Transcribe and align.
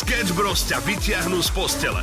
Sketch 0.00 0.32
Bros 0.32 0.64
ťa 0.64 0.80
vyťahnú 0.80 1.44
z 1.44 1.50
postele. 1.52 2.00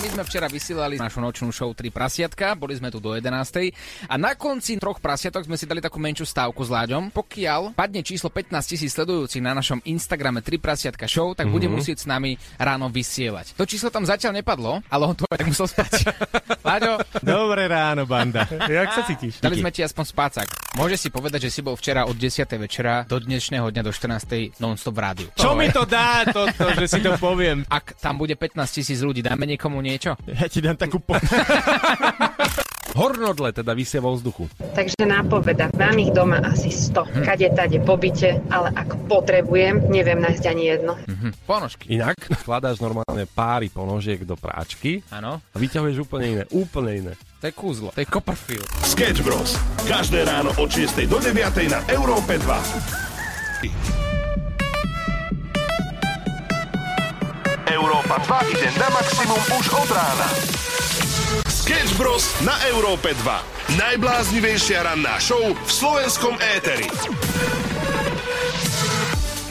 My 0.00 0.08
sme 0.08 0.22
včera 0.24 0.48
vysielali 0.48 0.96
našu 0.96 1.20
nočnú 1.20 1.52
show 1.52 1.68
3 1.68 1.92
prasiatka, 1.92 2.56
boli 2.56 2.72
sme 2.72 2.88
tu 2.88 2.96
do 2.96 3.12
11. 3.12 3.76
A 4.08 4.16
na 4.16 4.32
konci 4.32 4.80
troch 4.80 5.04
prasiatok 5.04 5.44
sme 5.44 5.60
si 5.60 5.68
dali 5.68 5.84
takú 5.84 6.00
menšiu 6.00 6.24
stávku 6.24 6.64
s 6.64 6.72
Láďom. 6.72 7.12
Pokiaľ 7.12 7.76
padne 7.76 8.00
číslo 8.00 8.32
15 8.32 8.56
tisíc 8.72 8.96
sledujúcich 8.96 9.44
na 9.44 9.52
našom 9.52 9.84
Instagrame 9.84 10.40
3 10.40 10.56
prasiatka 10.56 11.04
show, 11.04 11.36
tak 11.36 11.44
mm-hmm. 11.44 11.52
bude 11.52 11.68
musieť 11.68 11.96
s 12.00 12.06
nami 12.08 12.40
ráno 12.56 12.88
vysielať. 12.88 13.52
To 13.60 13.68
číslo 13.68 13.92
tam 13.92 14.08
zatiaľ 14.08 14.40
nepadlo, 14.40 14.80
ale 14.88 15.02
on 15.04 15.12
to 15.12 15.28
aj 15.36 15.44
musel 15.44 15.68
spať. 15.68 16.08
Láďo, 16.66 17.04
Dobré 17.20 17.68
ráno, 17.68 18.08
banda. 18.08 18.48
Jak 18.48 18.96
sa 18.96 19.04
cítiš? 19.04 19.44
dali 19.44 19.60
sme 19.60 19.68
ti 19.68 19.84
aspoň 19.84 20.04
spácak. 20.08 20.46
Môže 20.80 20.96
si 20.96 21.12
povedať, 21.12 21.52
že 21.52 21.52
si 21.52 21.60
bol 21.60 21.76
včera 21.76 22.08
od 22.08 22.16
10. 22.16 22.48
večera 22.56 23.04
do 23.04 23.20
dnešného 23.20 23.68
dňa 23.68 23.82
do 23.84 23.92
14. 23.92 24.56
non-stop 24.56 24.96
v 24.96 25.00
rádiu. 25.04 25.28
Čo 25.36 25.52
mi 25.52 25.68
to 25.68 25.84
dá, 25.84 26.24
toto, 26.32 26.72
že 26.80 26.86
si 26.88 27.00
to 27.04 27.12
poviem? 27.26 27.58
Ak 27.66 27.98
tam 27.98 28.22
bude 28.22 28.38
15 28.38 28.54
tisíc 28.70 29.02
ľudí, 29.02 29.18
dáme 29.18 29.50
niekomu 29.50 29.82
niečo? 29.82 30.14
Ja 30.30 30.46
ti 30.46 30.62
dám 30.62 30.78
takú 30.78 31.02
po... 31.02 31.18
Hornodle 32.96 33.52
teda 33.52 33.76
vysie 33.76 34.00
vo 34.00 34.16
vzduchu. 34.16 34.48
Takže 34.72 35.04
nápoveda, 35.04 35.68
mám 35.76 36.00
ich 36.00 36.08
doma 36.16 36.40
asi 36.40 36.72
100. 36.72 37.28
Kade 37.28 37.52
tade 37.52 37.76
po 37.84 38.00
byte, 38.00 38.40
ale 38.48 38.72
ak 38.72 38.96
potrebujem, 39.04 39.92
neviem 39.92 40.16
nájsť 40.16 40.44
ani 40.48 40.64
jedno. 40.64 40.96
Hm, 41.04 41.36
ponožky. 41.44 41.92
Inak 41.92 42.16
vkladáš 42.40 42.80
normálne 42.80 43.28
páry 43.28 43.68
ponožiek 43.68 44.24
do 44.24 44.32
práčky 44.40 45.04
Áno, 45.12 45.44
a 45.44 45.56
vyťahuješ 45.60 46.08
úplne 46.08 46.40
iné. 46.40 46.42
Úplne 46.48 46.92
iné. 46.96 47.12
to 47.44 47.44
je 47.44 47.52
kúzlo, 47.52 47.92
to 47.92 48.00
je 48.00 48.08
Copperfield. 48.08 48.64
Sketch 48.88 49.20
Bros. 49.20 49.60
Každé 49.84 50.24
ráno 50.24 50.56
od 50.56 50.72
6 50.72 51.04
do 51.04 51.20
9 51.20 51.36
na 51.68 51.84
Európe 51.92 52.40
2. 52.40 54.15
Európa 57.76 58.16
2 58.24 58.56
ide 58.56 58.68
na 58.80 58.88
maximum 58.88 59.36
už 59.52 59.68
od 59.76 59.90
rána. 59.92 60.28
Sketch 61.44 61.92
Bros. 62.00 62.24
na 62.40 62.56
Európe 62.72 63.12
2. 63.12 63.76
Najbláznivejšia 63.76 64.80
ranná 64.80 65.20
show 65.20 65.52
v 65.52 65.68
slovenskom 65.68 66.40
éteri. 66.56 66.88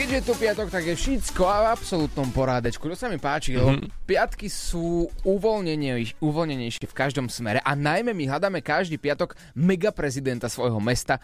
Keď 0.02 0.10
je 0.10 0.22
tu 0.26 0.34
piatok, 0.34 0.74
tak 0.74 0.90
je 0.90 0.98
všetko 0.98 1.42
a 1.46 1.58
v 1.62 1.68
absolútnom 1.78 2.34
porádečku. 2.34 2.90
To 2.90 2.98
sa 2.98 3.14
mi 3.14 3.22
páči, 3.22 3.62
lebo 3.62 3.78
piatky 4.10 4.50
sú 4.50 5.06
uvoľnenejšie, 5.22 6.18
uvoľnenejšie 6.18 6.90
v 6.90 6.98
každom 6.98 7.30
smere 7.30 7.62
a 7.62 7.78
najmä 7.78 8.10
my 8.10 8.26
hľadáme 8.26 8.66
každý 8.66 8.98
piatok 8.98 9.38
mega 9.54 9.94
prezidenta 9.94 10.50
svojho 10.50 10.82
mesta, 10.82 11.22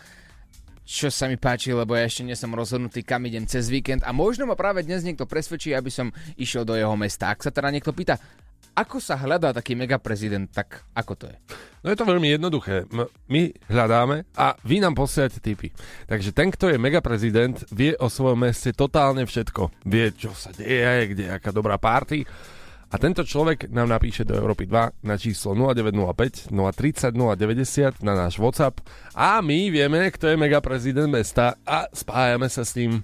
čo 0.92 1.08
sa 1.08 1.32
mi 1.32 1.40
páči, 1.40 1.72
lebo 1.72 1.96
ja 1.96 2.04
ešte 2.04 2.28
nie 2.28 2.36
som 2.36 2.52
rozhodnutý, 2.52 3.08
kam 3.08 3.24
idem 3.24 3.48
cez 3.48 3.72
víkend 3.72 4.04
a 4.04 4.12
možno 4.12 4.44
ma 4.44 4.60
práve 4.60 4.84
dnes 4.84 5.08
niekto 5.08 5.24
presvedčí, 5.24 5.72
aby 5.72 5.88
som 5.88 6.12
išiel 6.36 6.68
do 6.68 6.76
jeho 6.76 6.92
mesta. 7.00 7.32
Ak 7.32 7.40
sa 7.40 7.48
teda 7.48 7.72
niekto 7.72 7.96
pýta, 7.96 8.20
ako 8.76 9.00
sa 9.00 9.16
hľadá 9.16 9.56
taký 9.56 9.76
mega 9.76 10.00
prezident, 10.04 10.52
tak 10.52 10.84
ako 10.92 11.16
to 11.16 11.26
je? 11.32 11.38
No 11.84 11.88
je 11.92 11.98
to 12.00 12.08
veľmi 12.08 12.28
jednoduché. 12.36 12.88
My 13.32 13.52
hľadáme 13.72 14.28
a 14.36 14.56
vy 14.68 14.84
nám 14.84 14.96
posielate 14.96 15.40
tipy. 15.40 15.72
Takže 16.12 16.36
ten, 16.36 16.52
kto 16.52 16.68
je 16.72 16.80
megaprezident, 16.80 17.64
vie 17.72 17.96
o 17.96 18.12
svojom 18.12 18.44
meste 18.44 18.76
totálne 18.76 19.24
všetko. 19.24 19.88
Vie, 19.88 20.12
čo 20.12 20.36
sa 20.36 20.52
deje, 20.52 21.16
kde 21.16 21.32
je 21.32 21.36
aká 21.36 21.56
dobrá 21.56 21.80
party. 21.80 22.28
A 22.92 23.00
tento 23.00 23.24
človek 23.24 23.72
nám 23.72 23.88
napíše 23.88 24.28
do 24.28 24.36
Európy 24.36 24.68
2 24.68 25.08
na 25.08 25.16
číslo 25.16 25.56
0905 25.56 26.52
030 26.52 27.16
090 27.16 28.04
na 28.04 28.14
náš 28.20 28.36
WhatsApp 28.36 28.84
a 29.16 29.40
my 29.40 29.72
vieme, 29.72 30.12
kto 30.12 30.28
je 30.28 30.36
megaprezident 30.36 31.08
mesta 31.08 31.56
a 31.64 31.88
spájame 31.96 32.52
sa 32.52 32.68
s 32.68 32.76
ním. 32.76 33.00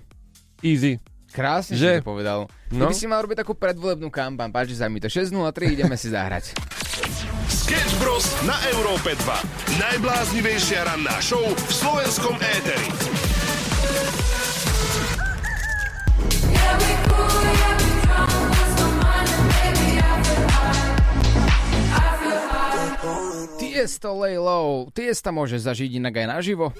Easy. 0.59 0.99
Krásne 1.31 1.79
Že? 1.79 1.91
si 1.99 2.03
to 2.03 2.11
povedal. 2.11 2.39
No? 2.73 2.87
Ty 2.87 2.91
by 2.91 2.97
si 2.99 3.07
mal 3.07 3.23
robiť 3.23 3.47
takú 3.47 3.55
predvolebnú 3.55 4.11
kampaň, 4.11 4.51
páči 4.51 4.75
sa 4.75 4.91
mi 4.91 4.99
to. 4.99 5.07
6.03, 5.07 5.79
ideme 5.79 5.95
si 5.95 6.11
zahrať. 6.11 6.57
Sketch 7.47 7.93
Bros. 8.03 8.27
na 8.43 8.59
Európe 8.75 9.15
2. 9.15 9.79
Najbláznivejšia 9.79 10.83
ranná 10.83 11.15
show 11.23 11.43
v 11.43 11.71
slovenskom 11.71 12.35
éteri. 12.41 13.26
Tiesto 23.77 24.17
lay 24.17 24.41
low. 24.41 24.89
Tiesto 24.89 25.29
môže 25.29 25.61
zažiť 25.61 26.01
inak 26.01 26.17
aj 26.17 26.27
naživo. 26.33 26.73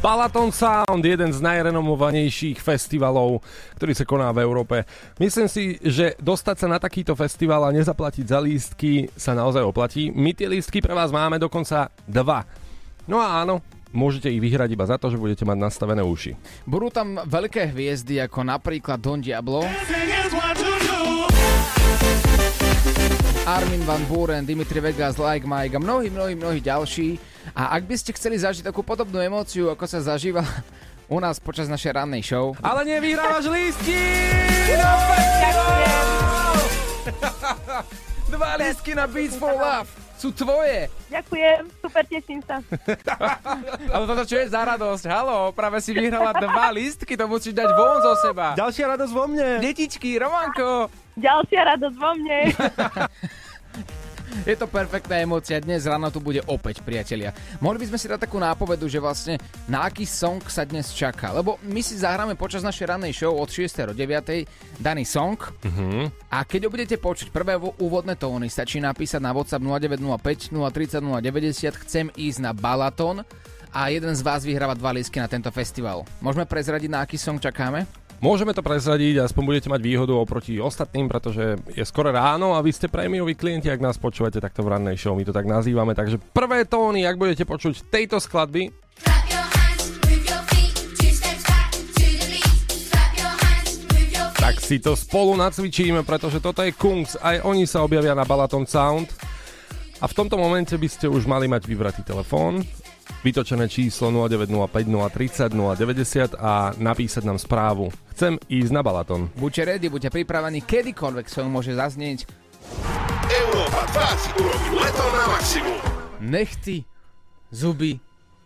Balaton 0.01 0.49
Sound, 0.57 1.05
jeden 1.05 1.37
z 1.37 1.45
najrenomovanejších 1.45 2.65
festivalov, 2.65 3.45
ktorý 3.77 3.93
sa 3.93 4.09
koná 4.09 4.33
v 4.33 4.41
Európe. 4.41 4.89
Myslím 5.21 5.53
si, 5.53 5.77
že 5.85 6.17
dostať 6.17 6.65
sa 6.65 6.67
na 6.73 6.81
takýto 6.81 7.13
festival 7.13 7.69
a 7.69 7.77
nezaplatiť 7.77 8.25
za 8.25 8.41
lístky 8.41 9.13
sa 9.21 9.37
naozaj 9.37 9.69
oplatí. 9.69 10.09
My 10.17 10.33
tie 10.33 10.49
lístky 10.49 10.81
pre 10.81 10.97
vás 10.97 11.13
máme 11.13 11.37
dokonca 11.37 11.93
dva. 12.09 12.49
No 13.05 13.21
a 13.21 13.45
áno, 13.45 13.61
môžete 13.91 14.31
ich 14.31 14.41
vyhrať 14.43 14.75
iba 14.75 14.87
za 14.87 14.97
to, 14.97 15.11
že 15.11 15.19
budete 15.19 15.43
mať 15.43 15.59
nastavené 15.59 16.03
uši. 16.03 16.35
Budú 16.67 16.91
tam 16.91 17.19
veľké 17.19 17.75
hviezdy 17.75 18.23
ako 18.23 18.47
napríklad 18.47 18.99
Don 19.03 19.19
Diablo, 19.19 19.67
Armin 23.51 23.83
Van 23.83 24.05
Buren, 24.07 24.47
Dimitri 24.47 24.79
Vegas, 24.79 25.19
Like 25.19 25.43
Mike 25.43 25.75
a 25.75 25.81
mnohí, 25.83 26.07
mnohí, 26.07 26.39
mnohí 26.39 26.61
ďalší. 26.63 27.19
A 27.57 27.75
ak 27.75 27.83
by 27.91 27.97
ste 27.99 28.15
chceli 28.15 28.39
zažiť 28.39 28.63
takú 28.63 28.87
podobnú 28.87 29.19
emóciu, 29.19 29.75
ako 29.75 29.85
sa 29.91 29.99
zažíva 29.99 30.47
u 31.11 31.19
nás 31.19 31.43
počas 31.43 31.67
našej 31.67 31.99
rannej 31.99 32.23
show, 32.23 32.55
Ale 32.63 32.87
nevyhrávaš 32.87 33.51
lístky! 33.51 33.99
dva 38.31 38.55
lístky 38.57 38.95
na 38.95 39.11
Beats 39.11 39.35
for 39.35 39.51
Love 39.51 40.00
sú 40.21 40.29
tvoje. 40.37 40.93
Ďakujem, 41.09 41.61
super, 41.81 42.05
teším 42.05 42.41
sa. 42.45 42.61
Ale 43.97 44.05
toto 44.05 44.25
čo 44.29 44.37
je 44.37 44.53
za 44.53 44.61
radosť? 44.69 45.05
Halo, 45.09 45.57
práve 45.57 45.81
si 45.81 45.97
vyhrala 45.97 46.37
dva 46.37 46.69
lístky, 46.69 47.17
to 47.17 47.25
musíš 47.25 47.57
dať 47.57 47.73
von 47.73 48.05
zo 48.05 48.13
seba. 48.21 48.53
Ďalšia 48.53 48.85
radosť 49.01 49.13
vo 49.17 49.25
mne. 49.25 49.65
Detičky, 49.65 50.21
Romanko, 50.21 50.93
Ďalšia 51.21 51.61
radosť 51.77 51.97
vo 51.97 52.11
mne. 52.17 52.39
Je 54.41 54.55
to 54.55 54.65
perfektná 54.65 55.19
emócia, 55.19 55.59
dnes 55.59 55.85
ráno 55.85 56.09
tu 56.09 56.19
bude 56.19 56.41
opäť, 56.45 56.81
priatelia. 56.81 57.31
Mohli 57.59 57.83
by 57.83 57.89
sme 57.89 57.99
si 57.99 58.07
dať 58.07 58.21
takú 58.21 58.37
nápovedu, 58.37 58.87
že 58.87 58.97
vlastne 58.97 59.35
na 59.67 59.85
aký 59.85 60.03
song 60.03 60.41
sa 60.45 60.63
dnes 60.63 60.91
čaká, 60.91 61.31
lebo 61.31 61.59
my 61.63 61.79
si 61.79 61.95
zahráme 61.95 62.35
počas 62.35 62.63
našej 62.63 62.87
rannej 62.89 63.13
show 63.13 63.31
od 63.33 63.47
6. 63.47 63.85
do 63.85 63.93
9. 63.93 64.47
daný 64.77 65.05
song 65.05 65.35
Mhm. 65.61 66.31
a 66.31 66.39
keď 66.43 66.61
ho 66.67 66.71
budete 66.71 66.97
počuť 66.97 67.29
prvé 67.29 67.55
vo- 67.55 67.75
úvodné 67.77 68.15
tóny, 68.15 68.47
stačí 68.47 68.79
napísať 68.79 69.19
na 69.19 69.31
WhatsApp 69.31 69.61
0905 69.61 70.49
030 70.49 71.03
090 71.03 71.77
chcem 71.77 72.07
ísť 72.11 72.39
na 72.41 72.53
Balaton 72.53 73.21
a 73.71 73.81
jeden 73.87 74.15
z 74.15 74.23
vás 74.23 74.43
vyhráva 74.43 74.75
dva 74.75 74.91
lístky 74.91 75.19
na 75.19 75.27
tento 75.27 75.51
festival. 75.51 76.03
Môžeme 76.19 76.43
prezradiť, 76.43 76.89
na 76.89 77.03
aký 77.03 77.15
song 77.15 77.39
čakáme? 77.39 77.87
Môžeme 78.21 78.53
to 78.53 78.61
prezradiť, 78.61 79.25
aspoň 79.25 79.43
budete 79.49 79.73
mať 79.73 79.81
výhodu 79.81 80.13
oproti 80.13 80.61
ostatným, 80.61 81.09
pretože 81.09 81.57
je 81.73 81.81
skoro 81.89 82.13
ráno 82.13 82.53
a 82.53 82.61
vy 82.61 82.69
ste 82.69 82.85
prémioví 82.85 83.33
klienti, 83.33 83.73
ak 83.73 83.81
nás 83.81 83.97
počúvate 83.97 84.45
takto 84.45 84.61
v 84.61 84.77
rannej 84.77 85.01
show, 85.01 85.17
my 85.17 85.25
to 85.25 85.33
tak 85.33 85.49
nazývame. 85.49 85.97
Takže 85.97 86.21
prvé 86.37 86.69
tóny, 86.69 87.09
ak 87.09 87.17
budete 87.17 87.49
počuť 87.49 87.89
tejto 87.89 88.21
skladby, 88.21 88.77
tak 94.37 94.55
si 94.61 94.77
to 94.85 94.93
spolu 94.93 95.33
nacvičíme, 95.41 96.05
pretože 96.05 96.45
toto 96.45 96.61
je 96.61 96.77
Kungs, 96.77 97.17
aj 97.25 97.41
oni 97.41 97.65
sa 97.65 97.81
objavia 97.81 98.13
na 98.13 98.29
Balaton 98.29 98.69
Sound. 98.69 99.09
A 100.01 100.05
v 100.05 100.17
tomto 100.17 100.37
momente 100.37 100.77
by 100.77 100.89
ste 100.93 101.09
už 101.09 101.25
mali 101.25 101.49
mať 101.49 101.65
vyvratý 101.65 102.05
telefón, 102.05 102.69
vytočené 103.21 103.67
číslo 103.67 104.09
0905 104.13 104.87
030 104.89 105.53
090 105.53 106.39
a 106.39 106.73
napísať 106.77 107.23
nám 107.27 107.39
správu. 107.39 107.91
Chcem 108.17 108.37
ísť 108.49 108.71
na 108.73 108.81
Balaton. 108.81 109.29
Buďte 109.37 109.63
ready, 109.67 109.87
buďte 109.89 110.11
pripravení, 110.11 110.65
kedykoľvek 110.65 111.27
song 111.29 111.49
môže 111.51 111.77
zaznieť. 111.77 112.25
Európa 113.31 113.83
2 113.95 114.23
si 114.23 114.31
urobí 114.37 114.69
leto 114.77 115.05
na 115.15 115.25
maximum. 115.31 115.79
nechty, 116.21 116.85
zuby, 117.49 117.97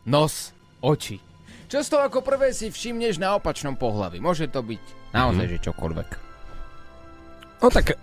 nos, 0.06 0.54
oči. 0.80 1.18
Čo 1.66 1.82
z 1.82 1.88
toho 1.90 2.02
ako 2.06 2.22
prvé 2.22 2.54
si 2.54 2.70
všimneš 2.70 3.18
na 3.18 3.34
opačnom 3.34 3.74
pohľavi? 3.74 4.22
Môže 4.22 4.46
to 4.46 4.62
byť 4.62 5.10
naozaj, 5.10 5.46
že 5.50 5.58
čokoľvek. 5.70 6.08
No 7.64 7.68
tak... 7.72 7.98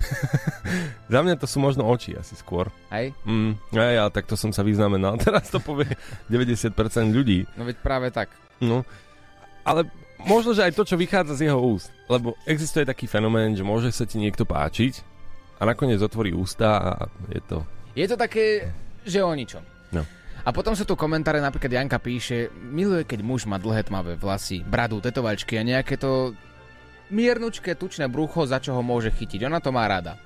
Za 1.12 1.20
mňa 1.20 1.34
to 1.36 1.46
sú 1.46 1.60
možno 1.60 1.84
oči 1.86 2.16
asi 2.16 2.34
skôr. 2.36 2.72
Hej? 2.88 3.12
Mm, 3.24 3.58
aj, 3.74 3.96
ale 4.06 4.10
tak 4.10 4.26
to 4.26 4.34
som 4.34 4.50
sa 4.50 4.64
vyznamenal. 4.64 5.18
Teraz 5.24 5.52
to 5.52 5.60
povie 5.60 5.88
90% 6.32 6.72
ľudí. 7.12 7.44
No 7.54 7.68
veď 7.68 7.76
práve 7.80 8.08
tak. 8.10 8.32
No, 8.60 8.84
ale 9.64 9.88
možno, 10.20 10.52
že 10.52 10.64
aj 10.64 10.76
to, 10.76 10.84
čo 10.84 11.00
vychádza 11.00 11.36
z 11.36 11.52
jeho 11.52 11.60
úst. 11.60 11.92
Lebo 12.08 12.36
existuje 12.44 12.84
taký 12.84 13.08
fenomén, 13.08 13.56
že 13.56 13.64
môže 13.64 13.92
sa 13.92 14.04
ti 14.04 14.20
niekto 14.20 14.44
páčiť 14.44 15.04
a 15.60 15.68
nakoniec 15.68 16.00
otvorí 16.00 16.32
ústa 16.32 16.68
a 16.80 16.92
je 17.28 17.40
to... 17.44 17.58
Je 17.92 18.06
to 18.06 18.16
také 18.16 18.70
že 19.04 19.24
o 19.24 19.32
ničom. 19.32 19.64
No. 19.92 20.04
A 20.44 20.50
potom 20.52 20.72
sú 20.72 20.88
tu 20.88 20.96
komentáre, 20.96 21.40
napríklad 21.40 21.72
Janka 21.72 22.00
píše, 22.00 22.48
miluje, 22.52 23.04
keď 23.04 23.20
muž 23.20 23.44
má 23.44 23.60
dlhé 23.60 23.84
tmavé 23.84 24.16
vlasy, 24.16 24.64
bradu, 24.64 25.00
tetovačky 25.00 25.60
a 25.60 25.64
nejaké 25.64 26.00
to 26.00 26.32
miernučké 27.10 27.74
tučné 27.74 28.06
brucho, 28.06 28.46
za 28.46 28.62
čo 28.62 28.74
ho 28.74 28.82
môže 28.82 29.10
chytiť. 29.10 29.46
Ona 29.46 29.58
to 29.58 29.70
má 29.74 29.86
rada. 29.86 30.16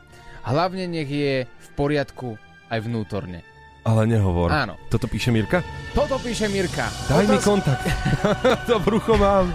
Hlavne 0.45 0.85
nech 0.87 1.09
je 1.09 1.49
v 1.49 1.69
poriadku 1.77 2.37
aj 2.69 2.79
vnútorne. 2.85 3.41
Ale 3.85 4.09
nehovor. 4.09 4.49
Áno. 4.49 4.81
Toto 4.89 5.05
píše 5.05 5.29
Mirka? 5.29 5.61
Toto 5.93 6.17
píše 6.17 6.49
Mirka. 6.49 6.89
Daj 7.09 7.25
mi 7.29 7.37
Otáz- 7.37 7.45
kontakt. 7.45 7.85
to 8.69 8.81
brucho 8.81 9.17
mám. 9.21 9.53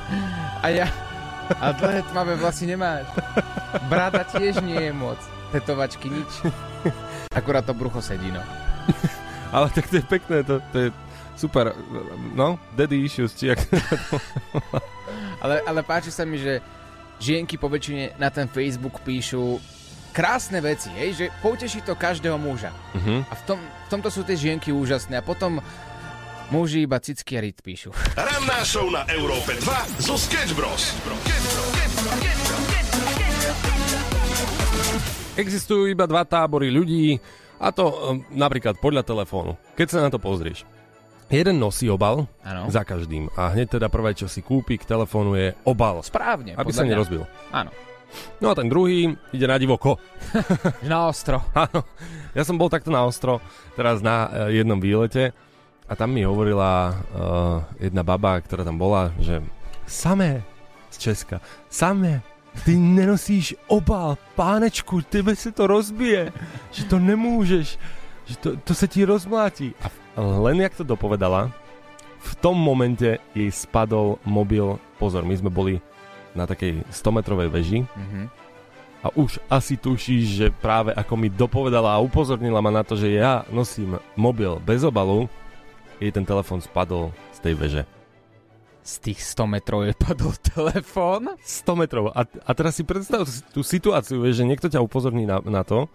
A 0.62 0.70
ja... 0.70 0.86
A 1.50 1.74
dlhé 1.74 2.06
tmavé 2.14 2.38
vlasy 2.38 2.70
nemáš. 2.70 3.10
Brada 3.90 4.22
tiež 4.22 4.62
nie 4.62 4.78
je 4.78 4.94
moc. 4.94 5.18
Tetovačky 5.50 6.06
nič. 6.06 6.46
Akurát 7.34 7.66
to 7.66 7.74
brucho 7.74 8.06
sedí, 8.06 8.30
no. 8.30 8.42
Ale 9.54 9.74
tak 9.74 9.90
to 9.90 9.98
je 9.98 10.06
pekné, 10.06 10.46
to, 10.46 10.62
to 10.70 10.78
je 10.78 10.88
super. 11.34 11.74
No, 12.38 12.62
daddy 12.78 13.02
issues, 13.02 13.34
či 13.34 13.50
jak... 13.50 13.66
Ale, 15.42 15.64
ale 15.64 15.81
páči 15.88 16.12
sa 16.12 16.28
mi, 16.28 16.36
že 16.36 16.60
žienky 17.19 17.60
po 17.60 17.68
väčšine 17.68 18.18
na 18.18 18.31
ten 18.31 18.48
Facebook 18.48 19.04
píšu 19.04 19.60
krásne 20.16 20.57
veci, 20.63 20.89
hej, 20.98 21.12
že 21.13 21.25
poteší 21.44 21.86
to 21.86 21.94
každého 21.94 22.39
muža. 22.39 22.74
Mhm. 22.98 23.30
A 23.30 23.33
v, 23.38 23.44
tom, 23.45 23.60
v 23.62 23.88
tomto 23.92 24.10
sú 24.10 24.25
tie 24.25 24.39
žienky 24.39 24.74
úžasné. 24.74 25.19
A 25.19 25.24
potom 25.24 25.62
muži 26.50 26.83
iba 26.83 26.98
cicky 26.98 27.38
a 27.38 27.45
ryt 27.45 27.62
píšu. 27.62 27.94
Ranná 28.18 28.66
show 28.66 28.89
na 28.89 29.06
Európe 29.13 29.54
2 29.62 30.01
zo 30.01 30.18
Sketch 30.18 30.57
Bros. 30.57 30.98
Existujú 35.39 35.88
iba 35.88 36.04
dva 36.04 36.27
tábory 36.27 36.68
ľudí, 36.68 37.16
a 37.60 37.75
to 37.75 37.86
um, 37.88 38.24
napríklad 38.31 38.80
podľa 38.80 39.04
telefónu. 39.04 39.56
Keď 39.75 39.88
sa 39.88 40.00
na 40.04 40.10
to 40.12 40.19
pozrieš. 40.19 40.63
Jeden 41.30 41.62
nosí 41.62 41.86
obal 41.90 42.26
Áno. 42.42 42.66
za 42.74 42.81
každým 42.81 43.30
a 43.38 43.54
hneď 43.54 43.78
teda 43.78 43.88
prvé, 43.88 44.18
čo 44.18 44.26
si 44.26 44.42
kúpi 44.42 44.81
k 44.81 44.86
telefónu 44.90 45.38
je 45.38 45.54
obal, 45.62 46.02
Správne. 46.02 46.58
aby 46.58 46.74
sa 46.74 46.81
mňa. 46.81 46.90
nerozbil. 46.90 47.24
Áno. 47.54 47.70
No 48.42 48.50
a 48.50 48.58
ten 48.58 48.66
druhý 48.66 49.14
ide 49.30 49.46
na 49.46 49.62
divoko. 49.62 50.02
Na 50.90 51.06
ostro. 51.06 51.46
Áno, 51.54 51.86
ja 52.34 52.42
som 52.42 52.58
bol 52.58 52.66
takto 52.66 52.90
na 52.90 53.06
ostro, 53.06 53.38
teraz 53.78 54.02
na 54.02 54.26
eh, 54.50 54.58
jednom 54.62 54.81
výlete 54.81 55.30
a 55.86 55.94
tam 55.94 56.14
mi 56.14 56.22
hovorila 56.22 56.94
uh, 56.94 57.66
jedna 57.81 58.06
baba, 58.06 58.38
ktorá 58.42 58.62
tam 58.62 58.78
bola, 58.78 59.10
že 59.18 59.42
samé 59.90 60.46
z 60.94 60.98
Česka, 61.02 61.42
samé, 61.66 62.22
ty 62.66 62.78
nenosíš 62.78 63.58
obal, 63.66 64.14
pánečku, 64.38 65.02
tebe 65.02 65.34
se 65.34 65.50
to 65.50 65.66
rozbije, 65.66 66.30
že 66.70 66.86
to 66.86 67.02
nemůžeš, 67.02 67.78
že 68.26 68.36
to, 68.38 68.50
to 68.58 68.74
se 68.78 68.86
ti 68.88 69.02
rozmlátí. 69.06 69.74
A 69.81 69.90
v- 69.90 70.02
len 70.19 70.60
jak 70.60 70.74
to 70.74 70.83
dopovedala, 70.83 71.51
v 72.19 72.33
tom 72.38 72.54
momente 72.54 73.18
jej 73.31 73.48
spadol 73.48 74.19
mobil, 74.21 74.75
pozor, 74.95 75.24
my 75.24 75.33
sme 75.33 75.48
boli 75.48 75.80
na 76.31 76.44
takej 76.44 76.83
100-metrovej 76.88 77.50
veži, 77.50 77.80
Mhm. 77.89 78.21
a 79.00 79.07
už 79.16 79.39
asi 79.48 79.75
tušíš, 79.75 80.24
že 80.27 80.48
práve 80.51 80.92
ako 80.92 81.13
mi 81.16 81.27
dopovedala 81.27 81.95
a 81.95 82.04
upozornila 82.04 82.60
ma 82.60 82.69
na 82.69 82.83
to, 82.83 82.94
že 82.94 83.16
ja 83.16 83.48
nosím 83.48 83.95
mobil 84.13 84.60
bez 84.60 84.83
obalu, 84.83 85.31
jej 85.98 86.12
ten 86.12 86.24
telefon 86.24 86.60
spadol 86.60 87.16
z 87.31 87.39
tej 87.39 87.54
veže. 87.56 87.83
Z 88.80 88.94
tých 89.00 89.19
100 89.21 89.45
metrov 89.45 89.83
je 89.83 89.94
padol 89.94 90.31
telefón. 90.51 91.31
100 91.38 91.63
metrov. 91.75 92.12
A, 92.12 92.24
a 92.24 92.51
teraz 92.51 92.75
si 92.75 92.83
predstav 92.83 93.24
tú 93.51 93.62
situáciu, 93.62 94.19
vieš, 94.19 94.42
že 94.42 94.48
niekto 94.48 94.68
ťa 94.68 94.80
upozorní 94.80 95.24
na, 95.24 95.39
na 95.44 95.63
to 95.63 95.88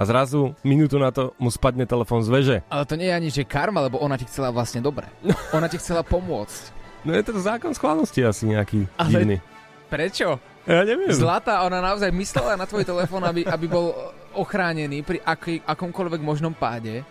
a 0.00 0.02
zrazu 0.02 0.56
minútu 0.62 0.96
na 0.96 1.12
to 1.12 1.36
mu 1.36 1.46
spadne 1.46 1.84
telefon 1.84 2.24
z 2.24 2.28
veže. 2.28 2.56
Ale 2.66 2.88
to 2.88 2.96
nie 2.96 3.04
je 3.04 3.14
ani, 3.14 3.28
že 3.28 3.44
karma, 3.44 3.84
lebo 3.84 4.00
ona 4.00 4.16
ti 4.16 4.24
chcela 4.24 4.48
vlastne 4.48 4.80
dobre. 4.80 5.04
Ona 5.52 5.68
ti 5.68 5.76
chcela 5.76 6.00
pomôcť. 6.00 6.72
No 7.00 7.12
je 7.12 7.20
to 7.20 7.36
zákon 7.36 7.70
schválnosti 7.70 8.20
asi 8.20 8.48
nejaký 8.48 8.88
Ale- 8.94 9.08
divný. 9.10 9.36
Prečo? 9.86 10.40
Ja 10.64 10.80
neviem. 10.82 11.10
Zlatá, 11.10 11.60
ona 11.62 11.80
naozaj 11.80 12.08
myslela 12.10 12.54
na 12.54 12.62
tvoj 12.62 12.84
telefón, 12.84 13.20
aby, 13.22 13.42
aby 13.42 13.66
bol 13.66 13.90
ochránený 14.34 15.02
pri 15.02 15.18
aký, 15.20 15.60
akomkoľvek 15.60 16.20
možnom 16.20 16.52
páde. 16.52 17.02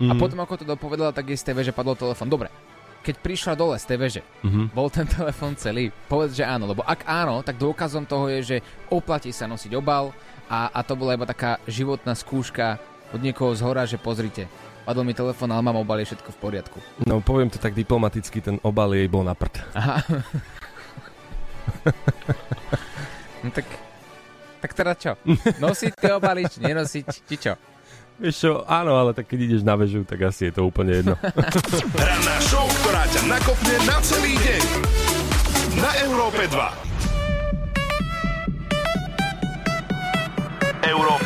A 0.00 0.10
Mhm. 0.10 0.18
potom, 0.18 0.38
ako 0.40 0.54
to 0.56 0.64
dopovedala, 0.64 1.10
tak 1.10 1.28
jej 1.28 1.36
z 1.36 1.44
tej 1.44 1.54
veže 1.56 1.70
padol 1.70 1.94
telefón. 1.94 2.26
Dobre, 2.26 2.48
keď 3.00 3.14
prišla 3.18 3.52
dole 3.54 3.76
z 3.76 3.84
tej 3.84 3.98
veže, 3.98 4.22
Mhm. 4.42 4.72
bol 4.72 4.88
ten 4.88 5.04
telefón 5.06 5.54
celý? 5.54 5.90
Povedz, 6.08 6.34
že 6.34 6.42
áno, 6.42 6.64
lebo 6.64 6.82
ak 6.82 7.04
áno, 7.04 7.42
tak 7.42 7.54
dôkazom 7.54 8.02
toho 8.02 8.26
je, 8.30 8.40
že 8.40 8.56
oplatí 8.88 9.30
sa 9.30 9.44
nosiť 9.44 9.74
obal 9.74 10.10
a, 10.52 10.68
a 10.68 10.80
to 10.84 10.92
bola 10.92 11.16
iba 11.16 11.24
taká 11.24 11.56
životná 11.64 12.12
skúška 12.12 12.76
od 13.16 13.24
niekoho 13.24 13.56
z 13.56 13.64
hora, 13.64 13.88
že 13.88 13.96
pozrite, 13.96 14.52
padol 14.84 15.08
mi 15.08 15.16
telefón, 15.16 15.48
ale 15.48 15.64
mám 15.64 15.80
obal, 15.80 16.04
je 16.04 16.12
všetko 16.12 16.28
v 16.28 16.38
poriadku. 16.38 16.78
No 17.08 17.24
poviem 17.24 17.48
to 17.48 17.56
tak 17.56 17.72
diplomaticky, 17.72 18.44
ten 18.44 18.60
obal 18.60 18.92
jej 18.92 19.08
bol 19.08 19.24
na 19.24 19.32
prd. 19.32 19.64
Aha. 19.72 19.96
no 23.42 23.48
tak, 23.48 23.64
tak 24.60 24.70
teda 24.76 24.92
čo? 24.92 25.12
Nosiť 25.64 25.92
tie 25.96 26.12
obaly, 26.12 26.44
či 26.44 26.60
nenosiť, 26.60 27.06
či 27.24 27.36
čo? 27.40 27.56
Vieš 28.20 28.36
čo, 28.36 28.52
áno, 28.68 29.00
ale 29.00 29.16
tak 29.16 29.32
keď 29.32 29.38
ideš 29.48 29.62
na 29.64 29.72
väžu, 29.72 30.04
tak 30.04 30.20
asi 30.20 30.52
je 30.52 30.60
to 30.60 30.68
úplne 30.68 31.00
jedno. 31.00 31.16
Ranná 31.96 32.36
show, 32.44 32.68
ktorá 32.84 33.08
ťa 33.08 33.24
nakopne 33.24 33.76
na 33.88 33.96
celý 34.04 34.36
deň. 34.36 34.64
Na 35.80 35.90
Európe 36.04 36.44
2. 36.44 36.91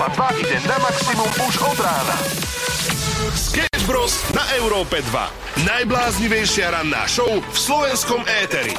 Európa 0.06 0.31
2 0.31 0.38
ide 0.38 0.58
na 0.70 0.79
maximum 0.79 1.26
už 1.50 1.55
od 1.67 1.79
rána. 1.82 2.14
Sketch 3.35 3.82
Bros. 3.91 4.23
na 4.31 4.47
Európe 4.55 5.03
2. 5.03 5.67
Najbláznivejšia 5.67 6.79
ranná 6.79 7.11
show 7.11 7.26
v 7.26 7.56
slovenskom 7.58 8.23
éteri. 8.23 8.70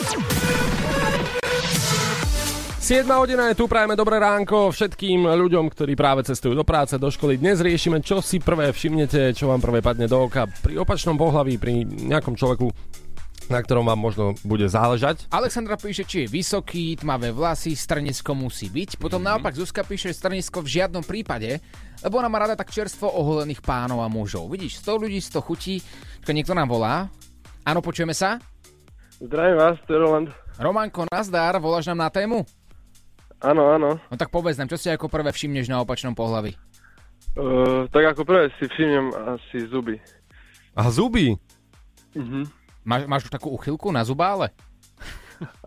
7 2.79 3.03
hodina 3.11 3.51
je 3.51 3.59
tu, 3.59 3.67
prajeme 3.67 3.99
dobré 3.99 4.23
ránko 4.23 4.71
všetkým 4.71 5.27
ľuďom, 5.27 5.67
ktorí 5.67 5.99
práve 5.99 6.23
cestujú 6.23 6.55
do 6.55 6.63
práce, 6.63 6.95
do 6.95 7.11
školy. 7.11 7.35
Dnes 7.35 7.59
riešime, 7.59 7.99
čo 7.99 8.23
si 8.23 8.39
prvé 8.39 8.71
všimnete, 8.71 9.35
čo 9.35 9.51
vám 9.51 9.59
prvé 9.59 9.83
padne 9.83 10.07
do 10.07 10.31
oka 10.31 10.47
pri 10.63 10.79
opačnom 10.79 11.19
pohlaví, 11.19 11.59
pri 11.59 11.83
nejakom 11.83 12.39
človeku, 12.39 12.71
na 13.47 13.59
ktorom 13.59 13.83
vám 13.83 13.97
možno 13.97 14.23
bude 14.41 14.65
záležať. 14.65 15.27
Alexandra 15.27 15.75
píše, 15.75 16.03
či 16.03 16.23
je 16.23 16.31
vysoký, 16.31 16.95
tmavé 16.95 17.31
vlasy, 17.31 17.73
strnisko 17.73 18.31
musí 18.31 18.67
byť. 18.67 18.97
Potom 18.97 19.19
Mhm. 19.19 19.27
naopak 19.27 19.53
Zuzka 19.53 19.81
píše, 19.81 20.11
strnisko 20.11 20.59
v 20.59 20.71
žiadnom 20.77 21.01
prípade, 21.01 21.59
lebo 21.99 22.17
ona 22.17 22.27
má 22.27 22.39
rada 22.39 22.53
tak 22.53 22.69
čerstvo 22.69 23.07
oholených 23.07 23.59
pánov 23.59 23.99
a 23.99 24.07
mužov. 24.07 24.47
Vidíš, 24.47 24.79
100 24.79 24.97
ľudí, 24.97 25.17
100 25.17 25.39
chutí. 25.39 25.79
Niekto 26.23 26.51
nám 26.51 26.67
volá. 26.67 27.07
Áno, 27.63 27.79
počujeme 27.79 28.11
sa? 28.11 28.39
Zdravím 29.17 29.57
vás, 29.57 29.75
to 29.87 29.95
je 29.95 29.99
Roland. 29.99 30.29
Romanko, 30.55 31.07
nazdar, 31.07 31.57
voláš 31.57 31.87
nám 31.87 32.05
na 32.05 32.09
tému? 32.09 32.43
Áno, 33.37 33.69
áno. 33.69 34.01
No 34.01 34.15
tak 34.15 34.27
povedz 34.27 34.57
nám, 34.57 34.67
čo 34.67 34.75
si 34.75 34.89
ako 34.89 35.07
prvé 35.07 35.29
všimneš 35.29 35.69
na 35.69 35.79
opačnom 35.79 36.11
pohlaví? 36.11 36.57
Uh, 37.37 37.85
tak 37.89 38.11
ako 38.11 38.25
prvé 38.25 38.49
si 38.57 38.65
všimnem 38.65 39.13
asi 39.29 39.69
zuby. 39.69 39.95
A 40.73 40.89
zuby? 40.89 41.37
Mhm. 42.13 42.49
Máš, 42.87 43.01
máš 43.03 43.21
už 43.27 43.35
takú 43.35 43.51
uchylku 43.51 43.91
na 43.91 43.99
zubále? 44.07 44.55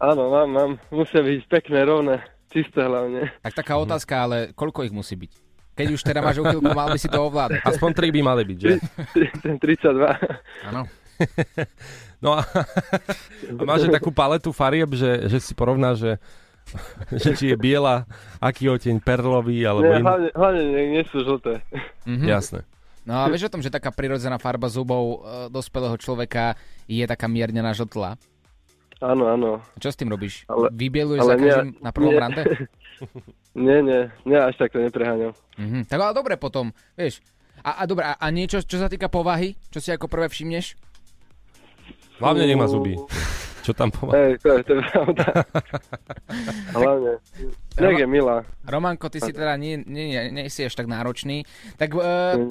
Áno, 0.00 0.32
mám, 0.32 0.48
mám. 0.48 0.70
Musia 0.88 1.20
byť 1.20 1.44
pekné, 1.52 1.84
rovné, 1.84 2.24
čisté 2.48 2.80
hlavne. 2.80 3.28
Tak 3.44 3.60
taká 3.60 3.76
otázka, 3.76 4.14
ale 4.24 4.36
koľko 4.56 4.88
ich 4.88 4.94
musí 4.96 5.20
byť? 5.20 5.32
Keď 5.76 5.86
už 5.92 6.00
teda 6.00 6.24
máš 6.24 6.40
uchylku, 6.40 6.72
mal 6.72 6.88
by 6.88 6.96
si 6.96 7.12
to 7.12 7.20
ovládať. 7.20 7.60
Aspoň 7.60 7.90
3 7.92 8.16
by 8.16 8.20
mali 8.24 8.42
byť, 8.48 8.58
že? 8.58 8.68
Ten 9.44 9.60
32. 9.60 10.72
Áno. 10.72 10.88
No 12.24 12.36
a, 12.36 12.44
a 13.52 13.62
máš 13.68 13.84
takú 13.92 14.08
paletu 14.12 14.52
farieb, 14.56 14.92
že, 14.96 15.28
že 15.28 15.40
si 15.44 15.52
porovná, 15.52 15.92
že, 15.92 16.16
že 17.12 17.36
či 17.36 17.52
je 17.52 17.56
biela, 17.60 18.08
aký 18.40 18.72
oteň 18.72 19.00
perlový, 19.00 19.60
alebo 19.64 19.88
Nie, 19.88 20.00
iný. 20.00 20.04
hlavne, 20.08 20.28
hlavne 20.32 20.62
nie, 20.72 20.84
nie 20.96 21.04
sú 21.12 21.20
žlté. 21.20 21.60
Mhm. 22.08 22.24
Jasné. 22.28 22.60
No 23.02 23.16
a 23.16 23.28
vieš 23.28 23.48
o 23.48 23.52
tom, 23.52 23.60
že 23.60 23.68
taká 23.68 23.88
prirodzená 23.88 24.36
farba 24.36 24.68
zubov 24.68 25.02
e, 25.02 25.16
dospelého 25.48 25.96
človeka 25.96 26.54
je 26.84 27.02
taká 27.02 27.26
mierne 27.26 27.58
nažltlá? 27.58 28.20
Áno, 29.00 29.24
áno. 29.26 29.50
A 29.58 29.78
čo 29.78 29.88
s 29.88 29.96
tým 29.96 30.08
robíš? 30.08 30.44
Ale- 30.44 30.68
Vybieluješ 30.70 31.20
ale 31.20 31.26
za 31.26 31.34
nie- 31.34 31.44
každým 31.46 31.70
na 31.80 31.90
prvom 31.90 32.12
nie. 32.12 32.20
rande? 32.20 32.42
Nie, 33.50 33.82
nie, 33.82 34.06
nie, 34.22 34.38
až 34.38 34.54
tak 34.54 34.70
to 34.70 34.78
nepreháňam. 34.78 35.32
Mhm. 35.56 35.88
Tak 35.88 35.98
ale 35.98 36.12
dobre 36.12 36.36
potom, 36.36 36.70
vieš. 36.94 37.18
A, 37.60 37.80
a 37.80 37.88
dobre, 37.88 38.04
a, 38.04 38.14
a 38.14 38.26
niečo, 38.28 38.60
čo 38.60 38.76
sa 38.76 38.86
týka 38.86 39.08
povahy? 39.08 39.58
Čo 39.68 39.80
si 39.80 39.90
ako 39.90 40.06
prvé 40.06 40.28
všimneš? 40.28 40.76
Hlavne 42.18 42.44
nemá 42.44 42.68
zuby. 42.68 42.94
Čo 43.70 43.78
tam 43.78 43.94
pomáha? 43.94 44.18
Hej, 44.18 44.42
to 44.42 44.48
je, 44.50 44.60
to 44.66 44.72
je 44.74 44.82
pravda. 44.82 45.26
Hlavne. 46.74 47.12
Nech 47.78 48.02
je 48.02 48.08
milá. 48.10 48.42
Romanko, 48.66 49.06
ty 49.06 49.22
si 49.22 49.30
teda 49.30 49.54
nie, 49.54 49.78
nie, 49.86 50.10
nie, 50.10 50.22
nie 50.34 50.50
si 50.50 50.66
až 50.66 50.74
tak 50.74 50.90
náročný. 50.90 51.46
Tak 51.78 51.94
e, 51.94 52.02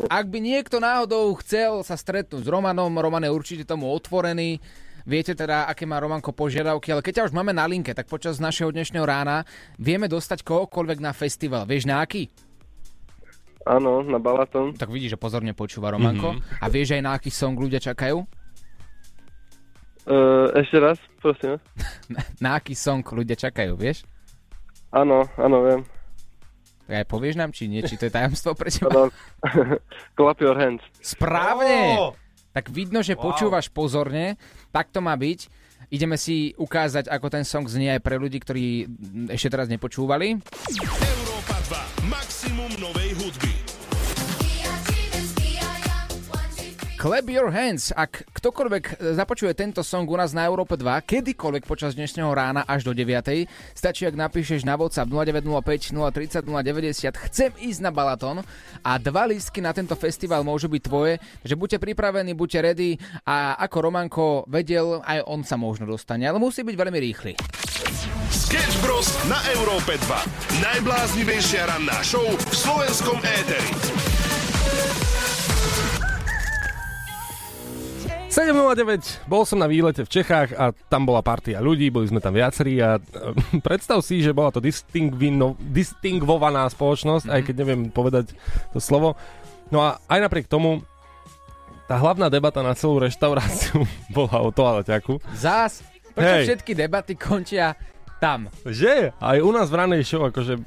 ak 0.07 0.25
by 0.31 0.39
niekto 0.39 0.79
náhodou 0.79 1.35
chcel 1.43 1.83
sa 1.83 1.99
stretnúť 1.99 2.47
s 2.47 2.49
Romanom, 2.49 2.95
Roman 2.95 3.27
je 3.27 3.35
určite 3.35 3.67
tomu 3.67 3.91
otvorený, 3.91 4.63
viete 5.03 5.35
teda, 5.35 5.67
aké 5.67 5.83
má 5.83 5.99
Romanko 5.99 6.31
požiadavky, 6.31 6.95
ale 6.95 7.03
keď 7.03 7.19
ťa 7.19 7.27
už 7.27 7.35
máme 7.35 7.51
na 7.51 7.67
linke, 7.67 7.91
tak 7.91 8.07
počas 8.07 8.39
našeho 8.39 8.71
dnešného 8.71 9.03
rána 9.03 9.43
vieme 9.75 10.07
dostať 10.07 10.47
kohokoľvek 10.47 11.03
na 11.03 11.11
festival. 11.11 11.67
Vieš 11.67 11.83
na 11.83 11.99
aký? 11.99 12.31
Áno, 13.67 14.07
na 14.07 14.23
Balaton. 14.23 14.71
Tak 14.71 14.87
vidíš, 14.87 15.19
že 15.19 15.19
pozorne 15.19 15.51
počúva 15.51 15.91
Romanko. 15.91 16.39
A 16.63 16.71
vieš 16.71 16.95
aj 16.95 17.03
na 17.03 17.11
aký 17.19 17.27
song 17.27 17.59
ľudia 17.59 17.83
čakajú? 17.83 18.38
Uh, 20.07 20.47
ešte 20.55 20.77
raz, 20.79 20.97
prosím. 21.19 21.57
vás. 21.59 21.63
Na 22.39 22.59
aký 22.59 22.75
song 22.77 23.03
ľudia 23.03 23.35
čakajú, 23.35 23.75
vieš? 23.75 24.07
Áno, 24.89 25.27
áno, 25.37 25.57
viem. 25.65 25.81
Tak 26.89 27.05
aj 27.05 27.07
povieš 27.07 27.35
nám, 27.37 27.53
či 27.53 27.69
nie, 27.69 27.85
či 27.85 28.01
to 28.01 28.09
je 28.09 28.15
tajomstvo 28.15 28.57
pre 28.57 28.73
teba? 28.73 29.13
Clap 30.17 30.39
your 30.41 30.57
hands. 30.57 30.81
Správne! 31.05 32.09
Tak 32.49 32.73
vidno, 32.73 33.05
že 33.05 33.13
počúvaš 33.13 33.69
pozorne, 33.69 34.41
tak 34.73 34.89
to 34.89 34.97
má 34.97 35.13
byť. 35.13 35.45
Ideme 35.93 36.17
si 36.17 36.57
ukázať, 36.57 37.05
ako 37.05 37.27
ten 37.29 37.45
song 37.45 37.69
znie 37.69 37.93
aj 37.93 38.01
pre 38.01 38.17
ľudí, 38.17 38.41
ktorí 38.41 38.89
ešte 39.29 39.53
teraz 39.53 39.69
nepočúvali. 39.69 40.41
Európa 40.81 41.55
2. 42.05 42.09
Maximum 42.09 42.73
novej 42.81 43.13
hudby. 43.21 43.48
Clap 46.99 47.31
your 47.31 47.47
hands, 47.47 47.95
ak 47.95 48.27
ktokoľvek 48.35 48.99
e, 48.99 49.15
započuje 49.15 49.55
tento 49.55 49.79
song 49.87 50.03
u 50.03 50.19
nás 50.19 50.35
na 50.35 50.43
Európe 50.43 50.75
2, 50.75 50.99
kedykoľvek 51.07 51.63
počas 51.63 51.95
dnešného 51.95 52.27
rána 52.27 52.67
až 52.67 52.83
do 52.83 52.91
9. 52.91 53.47
Stačí, 53.71 54.03
ak 54.03 54.19
napíšeš 54.19 54.67
na 54.67 54.75
WhatsApp 54.75 55.07
0905 55.07 55.95
030 55.95 56.43
090 56.43 57.23
chcem 57.31 57.55
ísť 57.55 57.79
na 57.87 57.95
Balaton 57.95 58.43
a 58.83 58.91
dva 58.99 59.31
lístky 59.31 59.63
na 59.63 59.71
tento 59.71 59.95
festival 59.95 60.43
môžu 60.43 60.67
byť 60.67 60.81
tvoje, 60.83 61.23
že 61.39 61.55
buďte 61.55 61.79
pripravení, 61.79 62.35
buďte 62.35 62.67
ready 62.67 62.99
a 63.23 63.55
ako 63.63 63.77
Romanko 63.79 64.43
vedel, 64.51 64.99
aj 64.99 65.23
on 65.23 65.47
sa 65.47 65.55
možno 65.55 65.87
dostane, 65.87 66.27
ale 66.27 66.35
musí 66.35 66.67
byť 66.67 66.75
veľmi 66.75 66.99
rýchly. 66.99 67.39
Sketch 68.27 68.75
Bros. 68.83 69.07
na 69.31 69.39
Európe 69.55 69.95
2. 70.03 70.67
Najbláznivejšia 70.67 71.63
ranná 71.63 72.03
show 72.03 72.27
v 72.27 72.51
slovenskom 72.51 73.23
éteri. 73.23 74.08
7.09, 78.29 79.25
bol 79.25 79.41
som 79.41 79.57
na 79.57 79.65
výlete 79.65 80.05
v 80.05 80.21
Čechách 80.21 80.53
a 80.53 80.69
tam 80.85 81.09
bola 81.09 81.25
partia 81.25 81.57
ľudí, 81.57 81.89
boli 81.89 82.05
sme 82.05 82.21
tam 82.21 82.37
viacerí 82.37 82.77
a 82.77 83.01
predstav 83.67 84.05
si, 84.05 84.21
že 84.21 84.37
bola 84.37 84.53
to 84.53 84.61
distingvovaná 85.57 86.69
spoločnosť, 86.69 87.25
aj 87.25 87.41
keď 87.41 87.55
neviem 87.57 87.81
povedať 87.89 88.37
to 88.69 88.77
slovo. 88.77 89.17
No 89.73 89.81
a 89.81 89.97
aj 90.05 90.29
napriek 90.29 90.45
tomu, 90.45 90.85
tá 91.89 91.97
hlavná 91.97 92.29
debata 92.29 92.61
na 92.61 92.77
celú 92.77 93.01
reštauráciu 93.01 93.81
bola 94.15 94.45
o 94.45 94.53
toaleťaku. 94.53 95.25
Zás, 95.33 95.81
prečo 96.13 96.53
všetky 96.53 96.77
debaty 96.77 97.17
končia 97.17 97.73
tam? 98.19 98.51
Že? 98.67 99.15
Aj 99.15 99.37
u 99.39 99.49
nás 99.49 99.71
v 99.71 99.75
ranej 99.79 100.03
show, 100.03 100.27
akože 100.27 100.59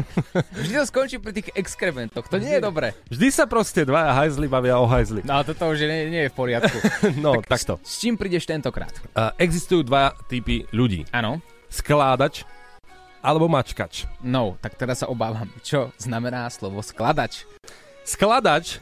Vždy 0.58 0.74
to 0.74 0.84
skončí 0.88 1.16
pri 1.20 1.32
tých 1.36 1.48
exkrementoch, 1.54 2.26
to 2.26 2.40
nie 2.40 2.56
je 2.56 2.62
dobré. 2.64 2.96
vždy 3.12 3.28
sa 3.30 3.44
proste 3.44 3.84
dvaja 3.84 4.10
hajzli 4.16 4.48
bavia 4.48 4.80
o 4.80 4.88
hajzli. 4.88 5.22
No 5.22 5.38
a 5.38 5.46
toto 5.46 5.68
už 5.70 5.84
nie, 5.84 6.10
nie 6.10 6.22
je 6.26 6.30
v 6.32 6.36
poriadku. 6.36 6.76
No, 7.24 7.38
takto. 7.44 7.78
S 7.84 8.00
čím 8.00 8.16
prídeš 8.18 8.48
tentokrát? 8.48 8.90
Uh, 9.14 9.30
existujú 9.38 9.84
dva 9.86 10.16
typy 10.26 10.64
ľudí. 10.72 11.04
Áno. 11.14 11.38
Skládač 11.70 12.42
alebo 13.24 13.48
mačkač. 13.48 14.04
No, 14.20 14.56
tak 14.60 14.76
teraz 14.76 15.00
sa 15.00 15.08
obávam. 15.08 15.48
Čo 15.64 15.92
znamená 15.96 16.48
slovo 16.52 16.84
skladač? 16.84 17.48
Skladač, 18.04 18.76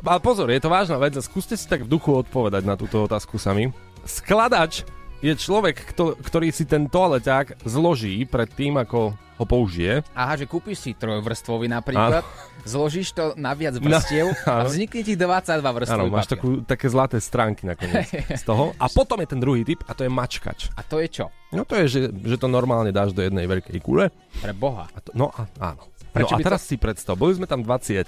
ale 0.00 0.20
pozor, 0.24 0.48
je 0.48 0.60
to 0.64 0.72
vážna 0.72 0.96
vec 0.96 1.12
a 1.12 1.20
skúste 1.20 1.52
si 1.60 1.68
tak 1.68 1.84
v 1.84 1.92
duchu 1.92 2.16
odpovedať 2.16 2.64
na 2.64 2.76
túto 2.80 3.04
otázku 3.04 3.36
sami. 3.36 3.68
Skladač 4.08 4.88
je 5.22 5.32
človek, 5.32 5.94
kto, 5.94 6.18
ktorý 6.18 6.50
si 6.50 6.66
ten 6.66 6.90
toaleťák 6.90 7.62
zloží 7.62 8.26
pred 8.26 8.50
tým, 8.50 8.74
ako 8.76 9.14
ho 9.14 9.44
použije. 9.46 10.02
Aha, 10.12 10.34
že 10.36 10.46
kúpiš 10.46 10.78
si 10.82 10.90
trojvrstvový 10.92 11.66
napríklad, 11.66 12.26
zložíš 12.62 13.14
to 13.14 13.32
na 13.38 13.54
viac 13.54 13.78
vrstiev 13.78 14.34
a 14.50 14.66
vznikne 14.66 15.02
ti 15.02 15.14
22 15.14 15.62
vrstvový 15.62 16.10
Áno, 16.10 16.14
máš 16.14 16.28
takú, 16.30 16.62
také 16.62 16.86
zlaté 16.90 17.18
stránky 17.22 17.66
nakoniec 17.66 18.06
z 18.40 18.44
toho. 18.44 18.74
A 18.78 18.86
potom 18.90 19.18
je 19.22 19.28
ten 19.30 19.40
druhý 19.40 19.62
typ 19.62 19.82
a 19.86 19.94
to 19.94 20.02
je 20.02 20.10
mačkač. 20.10 20.70
A 20.74 20.82
to 20.82 20.98
je 20.98 21.08
čo? 21.08 21.26
No 21.54 21.62
to 21.62 21.78
je, 21.82 21.86
že, 21.86 22.00
že 22.12 22.36
to 22.38 22.46
normálne 22.50 22.90
dáš 22.94 23.14
do 23.14 23.22
jednej 23.22 23.46
veľkej 23.46 23.78
kule. 23.82 24.10
Pre 24.42 24.52
Boha. 24.54 24.90
A 24.92 24.98
to, 25.00 25.10
no 25.14 25.30
a, 25.32 25.46
áno. 25.58 25.86
Prečo 26.12 26.34
no 26.34 26.36
a 26.36 26.38
by 26.38 26.42
to- 26.44 26.48
teraz 26.52 26.62
si 26.68 26.76
predstav, 26.76 27.16
boli 27.16 27.32
sme 27.32 27.48
tam 27.48 27.64
20 27.64 28.04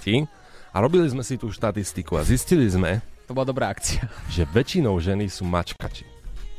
a 0.71 0.77
robili 0.77 1.07
sme 1.09 1.23
si 1.25 1.39
tú 1.39 1.47
štatistiku 1.49 2.19
a 2.19 2.27
zistili 2.27 2.67
sme, 2.67 2.99
To 3.25 3.33
bola 3.33 3.49
dobrá 3.49 3.73
akcia. 3.73 4.05
že 4.29 4.45
väčšinou 4.45 4.93
ženy 5.01 5.25
sú 5.25 5.41
mačkači. 5.47 6.14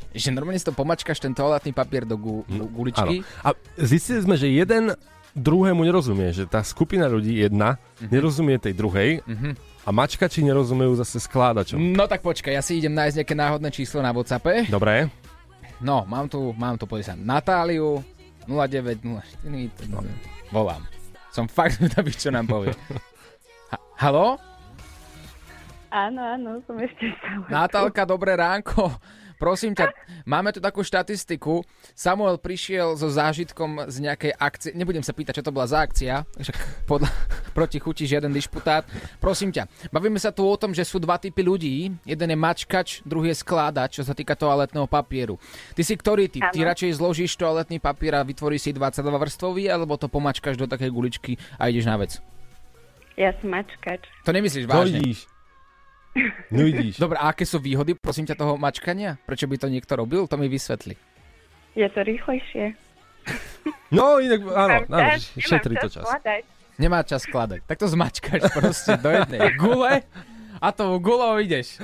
Že 0.09 0.29
normálne 0.31 0.55
si 0.55 0.63
to 0.63 0.71
pomačkaš 0.71 1.17
ten 1.17 1.31
toaletný 1.31 1.71
papier 1.71 2.03
do 2.03 2.15
gu, 2.15 2.41
gu, 2.43 2.65
guličky. 2.67 3.21
Áno. 3.21 3.27
A 3.43 3.49
zistili 3.77 4.19
sme, 4.19 4.33
že 4.33 4.47
jeden 4.47 4.95
druhému 5.33 5.81
nerozumie, 5.81 6.31
že 6.31 6.43
tá 6.43 6.59
skupina 6.59 7.05
ľudí 7.05 7.37
jedna 7.37 7.77
Mhm. 7.97 8.09
nerozumie 8.09 8.57
tej 8.57 8.73
druhej 8.73 9.21
a 9.81 9.89
mačkači 9.89 10.41
nerozumejú 10.41 10.95
zase 10.95 11.19
skládačom. 11.19 11.77
No 11.93 12.05
tak 12.05 12.19
počkaj, 12.19 12.51
ja 12.51 12.61
si 12.61 12.77
idem 12.77 12.91
nájsť 12.91 13.15
nejaké 13.17 13.35
náhodné 13.35 13.69
číslo 13.69 13.99
na 13.99 14.09
Whatsappe. 14.09 14.65
Dobre, 14.65 15.09
No, 15.77 16.01
mám 16.03 16.25
tu, 16.25 16.57
mám 16.57 16.73
tu, 16.73 16.89
sa, 16.97 17.13
Natáliu 17.13 18.01
0904, 18.47 19.13
no. 19.85 20.01
volám. 20.49 20.81
Som 21.29 21.45
fakt 21.45 21.77
zvedavý, 21.77 22.09
čo 22.11 22.33
nám 22.33 22.49
povie. 22.49 22.73
Ha- 23.69 23.83
Halo? 23.99 24.41
Áno, 25.87 26.19
áno, 26.19 26.49
som 26.65 26.75
ešte 26.77 27.07
stále. 27.15 27.45
Natálka, 27.47 28.03
dobré 28.03 28.33
ránko. 28.33 28.89
Prosím 29.37 29.77
ťa, 29.77 29.93
máme 30.25 30.49
tu 30.49 30.57
takú 30.57 30.81
štatistiku. 30.81 31.61
Samuel 31.93 32.41
prišiel 32.41 32.97
so 32.97 33.05
zážitkom 33.05 33.85
z 33.85 33.97
nejakej 34.01 34.31
akcie. 34.33 34.73
Nebudem 34.73 35.05
sa 35.05 35.13
pýtať, 35.13 35.41
čo 35.41 35.45
to 35.45 35.53
bola 35.53 35.69
za 35.69 35.85
akcia. 35.85 36.25
Však 36.41 36.89
podľa, 36.89 37.09
proti 37.57 37.77
chuti 37.77 38.09
žiaden 38.09 38.33
dišputát. 38.33 38.89
Prosím 39.21 39.53
ťa, 39.53 39.69
bavíme 39.93 40.17
sa 40.17 40.33
tu 40.33 40.41
o 40.41 40.57
tom, 40.57 40.73
že 40.73 40.81
sú 40.81 40.97
dva 40.97 41.21
typy 41.21 41.45
ľudí. 41.45 41.93
Jeden 42.01 42.29
je 42.33 42.37
mačkač, 42.37 43.05
druhý 43.05 43.31
je 43.31 43.41
skládač, 43.45 44.01
čo 44.01 44.03
sa 44.03 44.17
týka 44.17 44.33
toaletného 44.33 44.89
papieru. 44.89 45.37
Ty 45.77 45.81
si 45.85 45.93
ktorý 45.93 46.33
typ? 46.33 46.41
Ty 46.49 46.59
Áno. 46.65 46.69
radšej 46.73 46.97
zložíš 46.97 47.37
toaletný 47.37 47.77
papier 47.77 48.17
a 48.17 48.25
vytvoríš 48.25 48.69
si 48.69 48.71
22 48.73 49.05
vrstvový, 49.05 49.69
alebo 49.69 50.01
to 50.01 50.09
pomačkaš 50.09 50.57
do 50.57 50.65
takej 50.65 50.89
guličky 50.89 51.37
a 51.61 51.69
ideš 51.69 51.85
na 51.85 52.01
vec? 52.01 52.17
Ja 53.17 53.33
som 53.41 53.49
mačkač. 53.53 54.01
To 54.25 54.33
nemyslíš 54.33 54.65
to 54.65 54.73
vážne? 54.73 54.97
vidíš. 55.01 55.36
No 56.53 56.63
vidíš. 56.63 56.97
Dobre, 56.97 57.17
a 57.19 57.31
aké 57.31 57.43
sú 57.43 57.59
výhody, 57.59 57.93
prosím 57.93 58.25
ťa, 58.25 58.39
toho 58.39 58.55
mačkania? 58.55 59.19
Prečo 59.27 59.45
by 59.45 59.55
to 59.59 59.67
niekto 59.67 59.93
robil? 59.95 60.25
To 60.25 60.35
mi 60.39 60.47
vysvetli. 60.47 60.95
Je 61.77 61.87
to 61.93 62.01
rýchlejšie. 62.01 62.73
No 63.91 64.23
inak, 64.23 64.39
áno, 64.43 64.75
áno, 64.87 65.09
čas, 65.19 65.35
šetrí 65.35 65.75
to 65.79 65.91
čas. 65.91 66.07
skladať. 66.07 66.41
Nemá 66.79 67.03
čas 67.03 67.21
skladať. 67.27 67.61
Tak 67.67 67.77
to 67.79 67.87
zmačkaš 67.91 68.41
proste 68.55 68.95
do 68.99 69.09
jednej 69.11 69.51
gule 69.59 70.03
a 70.57 70.67
to 70.73 70.97
gulou 70.97 71.37
ideš. 71.37 71.81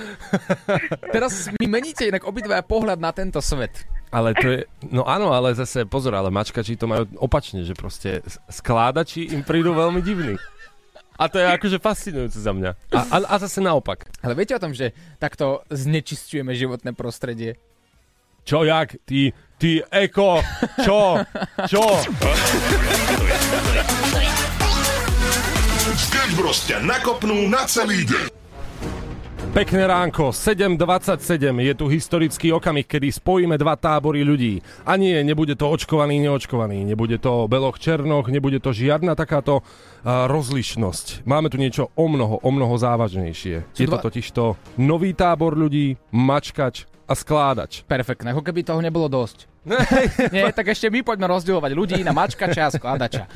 Teraz 1.12 1.50
mi 1.60 1.66
meníte 1.68 2.08
inak 2.08 2.26
obidvaja 2.26 2.64
pohľad 2.66 2.98
na 2.98 3.12
tento 3.12 3.42
svet. 3.42 3.86
Ale 4.14 4.38
to 4.38 4.46
je, 4.46 4.60
no 4.94 5.10
áno, 5.10 5.34
ale 5.34 5.58
zase 5.58 5.90
pozor, 5.90 6.14
ale 6.14 6.30
mačkači 6.30 6.78
to 6.78 6.86
majú 6.86 7.10
opačne, 7.18 7.66
že 7.66 7.74
proste 7.74 8.22
skládači 8.46 9.34
im 9.34 9.42
prídu 9.42 9.74
veľmi 9.74 10.06
divní. 10.06 10.38
A 11.14 11.30
to 11.30 11.38
je 11.38 11.46
akože 11.46 11.78
fascinujúce 11.78 12.42
za 12.42 12.52
mňa. 12.52 12.72
A, 12.90 13.00
a, 13.06 13.18
a 13.30 13.36
zase 13.38 13.62
naopak. 13.62 14.10
Ale 14.26 14.34
viete 14.34 14.58
o 14.58 14.64
tom, 14.64 14.74
že 14.74 14.98
takto 15.22 15.62
znečistujeme 15.70 16.58
životné 16.58 16.98
prostredie? 16.98 17.62
Čo, 18.44 18.66
jak? 18.68 18.98
Ty, 19.06 19.32
ty, 19.62 19.80
eko, 19.88 20.44
čo, 20.84 21.22
čo? 21.70 21.84
Sketch 25.96 26.34
Bros. 26.36 26.60
ťa 26.68 26.84
nakopnú 26.84 27.48
na 27.48 27.64
celý 27.70 28.04
deň. 28.04 28.43
Pekné 29.54 29.86
ránko, 29.86 30.34
7.27, 30.34 31.22
je 31.62 31.74
tu 31.78 31.86
historický 31.86 32.50
okamih, 32.58 32.90
kedy 32.90 33.14
spojíme 33.14 33.54
dva 33.54 33.78
tábory 33.78 34.26
ľudí. 34.26 34.66
A 34.82 34.98
nie, 34.98 35.14
nebude 35.22 35.54
to 35.54 35.70
očkovaný, 35.70 36.18
neočkovaný, 36.26 36.82
nebude 36.82 37.22
to 37.22 37.46
beloch, 37.46 37.78
černoch, 37.78 38.34
nebude 38.34 38.58
to 38.58 38.74
žiadna 38.74 39.14
takáto 39.14 39.62
uh, 39.62 40.26
rozlišnosť. 40.26 41.22
Máme 41.30 41.54
tu 41.54 41.62
niečo 41.62 41.94
o 41.94 42.06
mnoho, 42.10 42.42
o 42.42 42.50
mnoho 42.50 42.74
závažnejšie. 42.82 43.78
Sú 43.78 43.82
Je 43.86 43.86
to 43.86 44.02
dva- 44.02 44.06
totižto 44.10 44.58
nový 44.82 45.14
tábor 45.14 45.54
ľudí, 45.54 46.02
mačkač 46.10 46.90
a 47.06 47.14
skládač. 47.14 47.86
Perfektné, 47.86 48.34
ako 48.34 48.42
keby 48.42 48.66
toho 48.66 48.82
nebolo 48.82 49.06
dosť. 49.06 49.46
Nie, 50.34 50.50
tak 50.50 50.74
ešte 50.74 50.90
my 50.90 51.06
poďme 51.06 51.30
rozdielovať 51.30 51.72
ľudí 51.78 52.02
na 52.02 52.10
mačkača 52.10 52.74
a 52.74 52.74
skladača. 52.74 53.30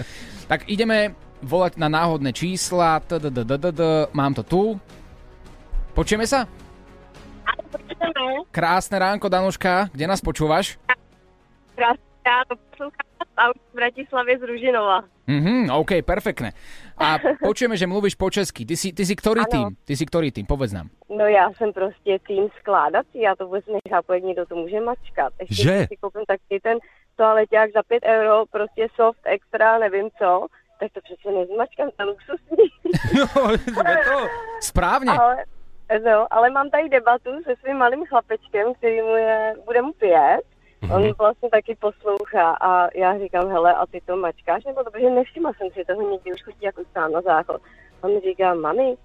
Tak 0.49 0.65
ideme 0.65 1.13
volať 1.45 1.77
na 1.77 1.93
náhodné 1.93 2.33
čísla. 2.33 3.05
Mám 4.17 4.33
to 4.33 4.41
tu. 4.41 4.63
Počujeme 5.97 6.29
sa? 6.29 6.45
Krásne 8.53 9.01
ránko, 9.01 9.25
Danuška. 9.33 9.89
Kde 9.89 10.05
nás 10.05 10.21
počúvaš? 10.21 10.77
Krásne 11.73 12.05
ráno, 12.21 12.53
vás 13.33 13.53
v 13.57 13.73
Bratislave 13.73 14.37
z 14.37 14.43
Ružinova. 14.45 15.09
Mhm, 15.25 15.73
OK, 15.73 16.05
perfektné. 16.05 16.53
A 17.01 17.17
počujeme, 17.49 17.73
že 17.73 17.89
mluvíš 17.89 18.13
po 18.13 18.29
česky. 18.29 18.61
Ty 18.65 18.77
si, 18.77 18.93
ty 18.93 19.09
si 19.09 19.17
ktorý 19.17 19.41
Áno. 19.45 19.49
tým? 19.49 19.65
Ty 19.89 19.93
si 19.97 20.05
ktorý 20.05 20.29
tým? 20.29 20.45
Povedz 20.45 20.73
nám. 20.73 20.93
No 21.09 21.25
já 21.25 21.49
jsem 21.57 21.73
prostě 21.73 22.19
tým 22.27 22.45
skládací, 22.61 23.21
já 23.21 23.35
to 23.35 23.45
vůbec 23.45 23.65
nechápu, 23.65 24.13
jak 24.13 24.23
někdo 24.23 24.45
to 24.45 24.55
může 24.55 24.79
mačkat. 24.81 25.33
Ještě 25.39 25.63
Že? 25.63 25.85
si 25.89 25.97
koupím 25.97 26.25
taky 26.29 26.59
ten 26.61 26.77
toaleťák 27.15 27.69
za 27.73 27.83
5 27.83 28.03
euro, 28.05 28.45
prostě 28.45 28.87
soft, 28.95 29.21
extra, 29.25 29.77
nevím 29.79 30.09
co, 30.17 30.45
tak 30.79 30.91
to 30.93 30.99
přece 31.01 31.31
nezmačkám, 31.31 31.89
to 31.97 32.01
je 32.01 32.05
luxusní. 32.05 32.65
No, 33.17 33.27
to. 34.05 34.17
Správne. 34.61 35.11
ale, 35.17 35.35
no, 36.05 36.27
ale 36.33 36.49
mám 36.49 36.69
tady 36.69 36.89
debatu 36.89 37.29
se 37.43 37.55
svým 37.55 37.77
malým 37.77 38.05
chlapečkem, 38.05 38.73
který 38.73 39.01
mu 39.01 39.15
je, 39.15 39.55
bude 39.65 39.81
mu 39.81 39.93
pět. 39.93 40.41
On 40.95 41.13
vlastně 41.13 41.49
taky 41.49 41.75
poslouchá 41.75 42.57
a 42.61 42.89
já 42.95 43.17
říkám, 43.19 43.49
hele, 43.49 43.73
a 43.73 43.85
ty 43.85 44.01
to 44.05 44.15
mačkáš? 44.15 44.65
Nebo 44.65 44.83
to, 44.83 44.91
protože 44.91 45.09
nevšimla 45.09 45.51
jsem 45.53 45.67
si 45.69 45.85
toho 45.85 46.11
někdy 46.11 46.33
už 46.33 46.43
chodí 46.43 46.57
jako 46.61 46.81
sám 46.93 47.11
na 47.11 47.21
záchod. 47.21 47.61
On 48.01 48.13
mi 48.13 48.19
říká, 48.19 48.53
mami, 48.53 48.95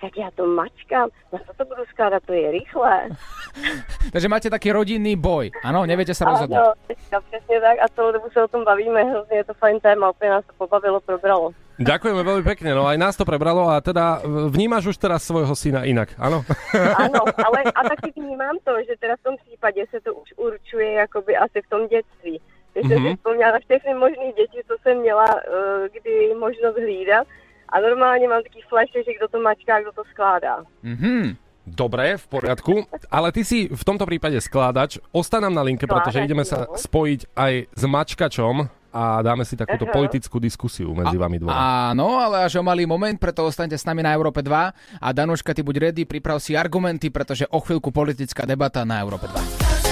tak 0.00 0.16
já 0.16 0.30
to 0.34 0.46
mačkám, 0.46 1.08
na 1.32 1.38
co 1.38 1.52
to 1.56 1.64
budu 1.64 1.84
skládat, 1.84 2.22
to 2.26 2.32
je 2.32 2.50
rychlé. 2.50 3.08
Takže 4.12 4.28
máte 4.28 4.50
taký 4.50 4.72
rodinný 4.72 5.16
boj. 5.16 5.52
Áno, 5.64 5.84
neviete 5.84 6.16
sa 6.16 6.24
rozhodnúť. 6.24 6.56
Ano, 6.56 6.72
teďka 6.86 7.20
přesně 7.20 7.60
tak 7.60 7.76
a 7.82 7.86
celou 7.94 8.12
dobu 8.12 8.26
se 8.32 8.44
o 8.44 8.48
tom 8.48 8.64
bavíme, 8.64 9.04
hrozně 9.04 9.36
je 9.36 9.44
to 9.44 9.54
fajn 9.54 9.80
téma, 9.80 10.10
úplně 10.10 10.30
nás 10.30 10.44
to 10.46 10.52
pobavilo, 10.58 11.00
probralo. 11.00 11.52
Ďakujeme 11.80 12.20
veľmi 12.20 12.44
pekne, 12.44 12.76
no 12.76 12.84
aj 12.84 13.00
nás 13.00 13.16
to 13.16 13.24
prebralo 13.24 13.64
a 13.72 13.80
teda 13.80 14.20
vnímaš 14.52 14.92
už 14.92 15.00
teraz 15.00 15.24
svojho 15.24 15.56
syna 15.56 15.88
inak, 15.88 16.12
áno? 16.20 16.44
Ano, 17.04 17.24
ale 17.40 17.64
a 17.78 17.80
taky 17.88 18.12
vnímám 18.12 18.60
to, 18.68 18.84
že 18.84 19.00
teda 19.00 19.16
v 19.16 19.24
tom 19.24 19.34
případě 19.40 19.88
se 19.88 20.00
to 20.00 20.14
už 20.14 20.28
určuje 20.36 20.92
jakoby 20.92 21.36
asi 21.36 21.62
v 21.64 21.68
tom 21.72 21.88
dětství. 21.88 22.40
Když 22.72 22.88
jsem 22.88 22.98
si 23.02 23.16
vzpomněla 23.16 23.52
na 23.52 23.58
všechny 23.58 23.94
možné 23.94 24.32
děti, 24.36 24.60
co 24.68 24.74
jsem 24.82 24.98
měla 24.98 25.24
uh, 25.24 25.88
kdy 25.92 26.34
možnost 26.34 26.76
hlídat 26.76 27.26
a 27.72 27.80
normálně 27.80 28.28
mám 28.28 28.42
taký 28.42 28.60
flash, 28.68 28.92
že 28.94 29.14
kdo 29.18 29.28
to 29.28 29.40
mačká, 29.40 29.80
kdo 29.80 29.92
to 29.92 30.02
skládá. 30.10 30.64
Mhm. 30.82 31.36
Dobre, 31.70 32.16
v 32.16 32.26
poriadku, 32.26 32.74
ale 33.12 33.30
ty 33.30 33.44
si 33.44 33.68
v 33.70 33.82
tomto 33.84 34.02
prípade 34.02 34.34
skládač. 34.40 34.98
Ostan 35.12 35.44
nám 35.44 35.54
na 35.54 35.62
linke, 35.62 35.86
pretože 35.86 36.18
Skládač, 36.18 36.26
ideme 36.26 36.44
sa 36.48 36.66
no. 36.66 36.74
spojiť 36.74 37.20
aj 37.36 37.52
s 37.70 37.82
mačkačom 37.86 38.54
a 38.90 39.22
dáme 39.22 39.46
si 39.46 39.54
takúto 39.54 39.86
Aha. 39.86 39.94
politickú 39.94 40.42
diskusiu 40.42 40.90
medzi 40.90 41.14
vami 41.14 41.38
dvoma. 41.38 41.92
Áno, 41.94 42.18
ale 42.18 42.42
až 42.42 42.58
o 42.58 42.62
malý 42.66 42.90
moment, 42.90 43.14
preto 43.14 43.46
ostaňte 43.46 43.78
s 43.78 43.86
nami 43.86 44.02
na 44.02 44.10
Európe 44.10 44.42
2 44.42 44.50
a 44.98 45.08
Danuška, 45.14 45.54
ty 45.54 45.62
buď 45.62 45.76
ready, 45.78 46.02
priprav 46.08 46.42
si 46.42 46.58
argumenty, 46.58 47.12
pretože 47.12 47.46
o 47.54 47.62
chvíľku 47.62 47.94
politická 47.94 48.42
debata 48.48 48.82
na 48.82 48.98
Európe 48.98 49.30
2. 49.30 49.89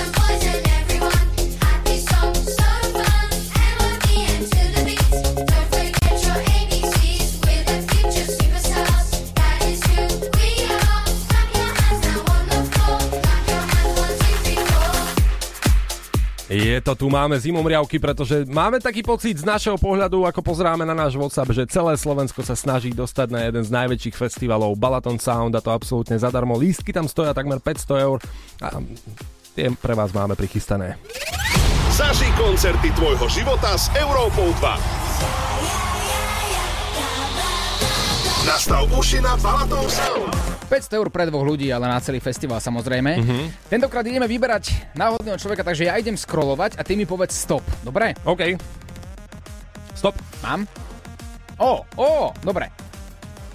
Je 16.49 16.81
to 16.81 16.97
tu, 16.97 17.12
máme 17.12 17.37
zimomriavky, 17.37 18.00
pretože 18.00 18.49
máme 18.49 18.81
taký 18.81 19.05
pocit 19.05 19.37
z 19.37 19.45
našeho 19.45 19.76
pohľadu, 19.76 20.25
ako 20.25 20.40
pozráme 20.40 20.81
na 20.88 20.97
náš 20.97 21.21
WhatsApp, 21.21 21.52
že 21.52 21.69
celé 21.69 21.93
Slovensko 21.93 22.40
sa 22.40 22.57
snaží 22.57 22.88
dostať 22.88 23.28
na 23.28 23.40
jeden 23.45 23.61
z 23.61 23.69
najväčších 23.69 24.17
festivalov 24.17 24.73
Balaton 24.81 25.21
Sound 25.21 25.52
a 25.52 25.61
to 25.61 25.69
absolútne 25.69 26.17
zadarmo. 26.17 26.57
Lístky 26.57 26.88
tam 26.88 27.05
stoja 27.05 27.37
takmer 27.37 27.61
500 27.61 28.00
eur 28.00 28.19
a 28.64 28.81
tie 29.52 29.69
pre 29.76 29.93
vás 29.93 30.09
máme 30.17 30.33
prichystané. 30.40 30.97
Zažij 31.93 32.33
koncerty 32.40 32.97
tvojho 32.97 33.28
života 33.28 33.76
s 33.76 33.93
Európou 33.93 34.49
2. 34.57 35.77
Nastav 38.49 38.88
uši 38.88 39.21
na 39.21 39.37
Balaton 39.37 39.85
Sound. 39.93 40.33
500 40.73 40.97
eur 40.97 41.12
pre 41.12 41.28
dvoch 41.28 41.45
ľudí, 41.45 41.69
ale 41.69 41.85
na 41.85 42.00
celý 42.00 42.17
festival 42.17 42.64
samozrejme. 42.64 43.21
Tentokrát 43.69 44.00
ideme 44.09 44.25
vyberať 44.25 44.97
náhodného 44.97 45.37
človeka, 45.37 45.61
takže 45.61 45.85
ja 45.85 46.00
idem 46.00 46.17
scrollovať 46.17 46.81
a 46.81 46.83
ty 46.83 46.97
mi 46.97 47.05
povedz 47.05 47.37
stop. 47.37 47.61
Dobre? 47.85 48.17
OK. 48.25 48.57
Stop. 49.93 50.17
Mám? 50.40 50.64
Ó, 51.61 51.85
ó, 52.00 52.33
dobre. 52.40 52.73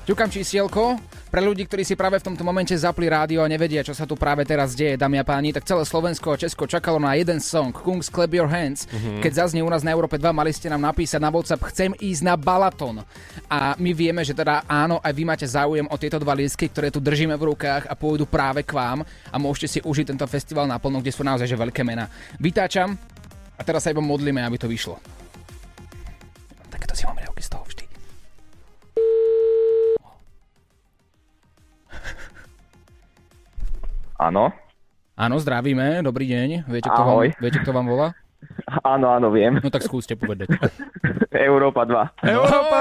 Ťukám 0.06 0.30
čísielko. 0.30 1.02
Pre 1.34 1.42
ľudí, 1.42 1.66
ktorí 1.66 1.82
si 1.82 1.98
práve 1.98 2.22
v 2.22 2.30
tomto 2.30 2.46
momente 2.46 2.78
zapli 2.78 3.10
rádio 3.10 3.42
a 3.42 3.50
nevedia, 3.50 3.82
čo 3.82 3.98
sa 3.98 4.06
tu 4.06 4.14
práve 4.14 4.46
teraz 4.46 4.78
deje, 4.78 5.02
dámy 5.02 5.18
a 5.18 5.26
páni, 5.26 5.50
tak 5.50 5.66
celé 5.66 5.82
Slovensko 5.82 6.30
a 6.30 6.38
Česko 6.38 6.70
čakalo 6.70 7.02
na 7.02 7.18
jeden 7.18 7.42
song, 7.42 7.74
Kungs 7.74 8.06
Clap 8.06 8.30
Your 8.38 8.46
Hands. 8.46 8.86
Keď 9.18 9.34
zaznie 9.34 9.66
u 9.66 9.70
nás 9.74 9.82
na 9.82 9.90
Európe 9.90 10.22
2, 10.22 10.30
mali 10.30 10.54
ste 10.54 10.70
nám 10.70 10.94
napísať 10.94 11.18
na 11.18 11.34
WhatsApp, 11.34 11.66
chcem 11.74 11.98
ísť 11.98 12.22
na 12.22 12.38
Balaton. 12.38 13.02
A 13.50 13.74
my 13.82 13.92
vieme, 13.98 14.22
že 14.22 14.38
teda 14.38 14.62
áno, 14.70 15.02
aj 15.02 15.10
vy 15.10 15.24
máte 15.26 15.50
záujem 15.50 15.90
o 15.90 15.98
tieto 15.98 16.22
dva 16.22 16.38
lístky, 16.38 16.70
ktoré 16.70 16.94
tu 16.94 17.02
držíme 17.02 17.34
v 17.34 17.50
rukách 17.50 17.90
a 17.90 17.98
pôjdu 17.98 18.30
práve 18.30 18.62
k 18.62 18.78
vám 18.78 19.02
a 19.02 19.36
môžete 19.42 19.68
si 19.74 19.80
užiť 19.82 20.14
tento 20.14 20.30
festival 20.30 20.70
naplno, 20.70 21.02
kde 21.02 21.18
sú 21.18 21.26
naozaj 21.26 21.50
že 21.50 21.58
veľké 21.58 21.82
mená. 21.82 22.14
Vytáčam 22.38 22.94
a 23.58 23.62
teraz 23.66 23.82
sa 23.82 23.90
iba 23.90 24.06
modlíme, 24.06 24.38
aby 24.38 24.62
to 24.62 24.70
vyšlo. 24.70 25.02
Takéto 26.70 26.94
si 26.94 27.10
mám 27.10 27.18
riavky 27.18 27.42
z 27.42 27.58
toho 27.58 27.63
Áno, 34.24 34.56
Áno, 35.20 35.36
zdravíme, 35.36 36.00
dobrý 36.00 36.32
deň. 36.32 36.50
Viete, 36.72 36.88
kto, 36.88 37.02
Ahoj. 37.04 37.28
vám, 37.36 37.44
viete, 37.44 37.60
kto 37.60 37.76
vám 37.76 37.86
volá? 37.92 38.08
áno, 38.96 39.12
áno, 39.12 39.28
viem. 39.36 39.60
No 39.60 39.68
tak 39.68 39.84
skúste 39.84 40.16
povedať. 40.16 40.48
Európa 41.52 41.84
2. 41.84 42.32
Európa 42.32 42.78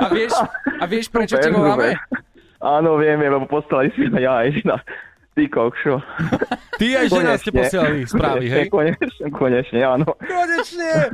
A 0.00 0.06
vieš, 0.08 0.32
a 0.80 0.84
vieš 0.88 1.06
prečo 1.12 1.36
ti 1.36 1.44
Super, 1.44 1.60
voláme? 1.60 1.92
super. 1.92 2.24
Áno, 2.64 2.96
viem, 2.96 3.20
viem, 3.20 3.36
lebo 3.36 3.44
poslali 3.52 3.92
si 3.92 4.08
ja 4.16 4.48
aj 4.48 4.64
na 4.64 4.80
Ty 5.32 5.48
kokšo. 5.48 5.96
Ty 6.80 6.86
aj 7.00 7.06
žena 7.08 7.32
ste 7.40 7.50
posielali 7.56 8.04
správy, 8.04 8.52
hej? 8.52 8.66
Konečne, 8.68 9.26
konečne, 9.32 9.80
áno. 9.80 10.08
Konečne! 10.20 10.92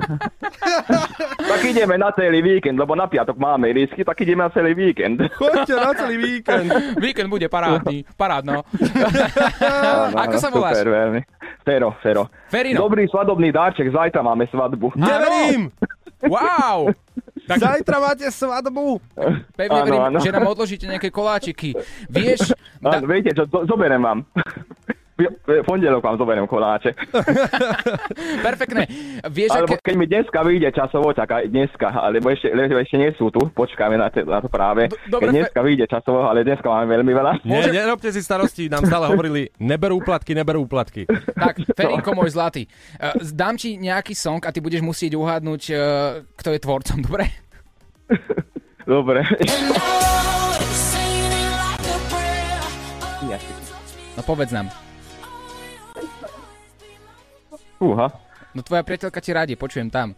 Tak 1.49 1.65
ideme 1.65 1.97
na 1.97 2.13
celý 2.13 2.45
víkend, 2.45 2.77
lebo 2.77 2.93
na 2.93 3.09
piatok 3.09 3.41
máme 3.41 3.73
lístky, 3.73 4.05
tak 4.05 4.21
ideme 4.21 4.45
na 4.45 4.51
celý 4.53 4.77
víkend. 4.77 5.17
Choďte 5.41 5.75
na 5.81 5.97
celý 5.97 6.17
víkend. 6.21 6.69
Víkend 7.01 7.29
bude 7.33 7.49
parádny, 7.49 8.05
parádno. 8.21 8.69
Áno, 9.65 10.17
Ako 10.19 10.37
sa 10.37 10.53
voláš? 10.53 10.85
Super, 10.85 10.93
veľmi. 10.93 11.21
Fero, 11.65 11.97
Fero. 12.05 12.29
Ferino. 12.53 12.85
Dobrý 12.85 13.09
svadobný 13.09 13.49
dáček, 13.49 13.89
zajtra 13.89 14.21
máme 14.21 14.45
svadbu. 14.53 14.93
Neverím! 15.01 15.73
Wow! 16.29 16.93
Tak 17.49 17.59
Zajtra 17.59 17.97
máte 17.99 18.29
svadbu. 18.29 19.01
pevne 19.57 19.81
verím, 19.83 20.21
že 20.21 20.29
nám 20.29 20.47
odložíte 20.47 20.85
nejaké 20.85 21.09
koláčiky. 21.09 21.73
Vieš, 22.07 22.53
da, 22.79 23.01
Áno, 23.01 23.09
viete 23.09 23.33
čo, 23.33 23.49
zo- 23.49 23.65
zoberiem 23.65 23.99
vám. 23.99 24.29
Pondelok 25.67 25.99
vám 25.99 26.15
zoberiem 26.15 26.47
koláče. 26.47 26.95
perfektné. 28.47 28.87
Vieš, 29.27 29.51
Alebo 29.51 29.75
keď 29.83 29.95
mi 29.99 30.07
dneska 30.07 30.47
vyjde 30.47 30.71
časovo, 30.71 31.11
tak 31.11 31.35
aj 31.35 31.51
dneska, 31.51 31.91
alebo 31.91 32.31
ešte, 32.31 32.55
lebo 32.55 32.79
ešte 32.79 32.97
nie 33.03 33.11
sú 33.19 33.27
tu, 33.35 33.43
počkáme 33.51 33.99
na, 33.99 34.15
te, 34.15 34.23
na 34.23 34.39
to 34.39 34.47
práve. 34.47 34.87
dobre, 35.11 35.27
keď 35.27 35.29
dneska 35.35 35.61
vyjde 35.67 35.87
časovo, 35.91 36.31
ale 36.31 36.47
dneska 36.47 36.71
máme 36.71 36.87
veľmi 36.95 37.13
veľa. 37.19 37.33
Nie, 37.43 37.67
nerobte 37.67 38.15
si 38.15 38.23
starosti, 38.23 38.71
nám 38.71 38.87
stále 38.87 39.11
hovorili, 39.11 39.51
neberú 39.59 39.99
úplatky, 39.99 40.39
neberú 40.39 40.63
úplatky. 40.71 41.11
Tak, 41.35 41.67
Ferinko 41.79 42.15
môj 42.15 42.39
zlatý. 42.39 42.71
Uh, 43.03 43.19
dám 43.35 43.59
ti 43.59 43.75
nejaký 43.75 44.15
song 44.15 44.39
a 44.47 44.55
ty 44.55 44.63
budeš 44.63 44.87
musieť 44.87 45.19
uhádnuť, 45.19 45.63
uh, 45.75 45.79
kto 46.39 46.49
je 46.55 46.59
tvorcom, 46.63 46.99
dobre? 47.03 47.27
Dobre. 48.89 49.21
No 54.17 54.25
povedz 54.25 54.49
nám. 54.49 54.88
Fúha. 57.79 58.11
No 58.51 58.61
tvoja 58.61 58.83
priateľka 58.83 59.19
ti 59.19 59.31
radi, 59.31 59.55
počujem 59.55 59.87
tam. 59.89 60.13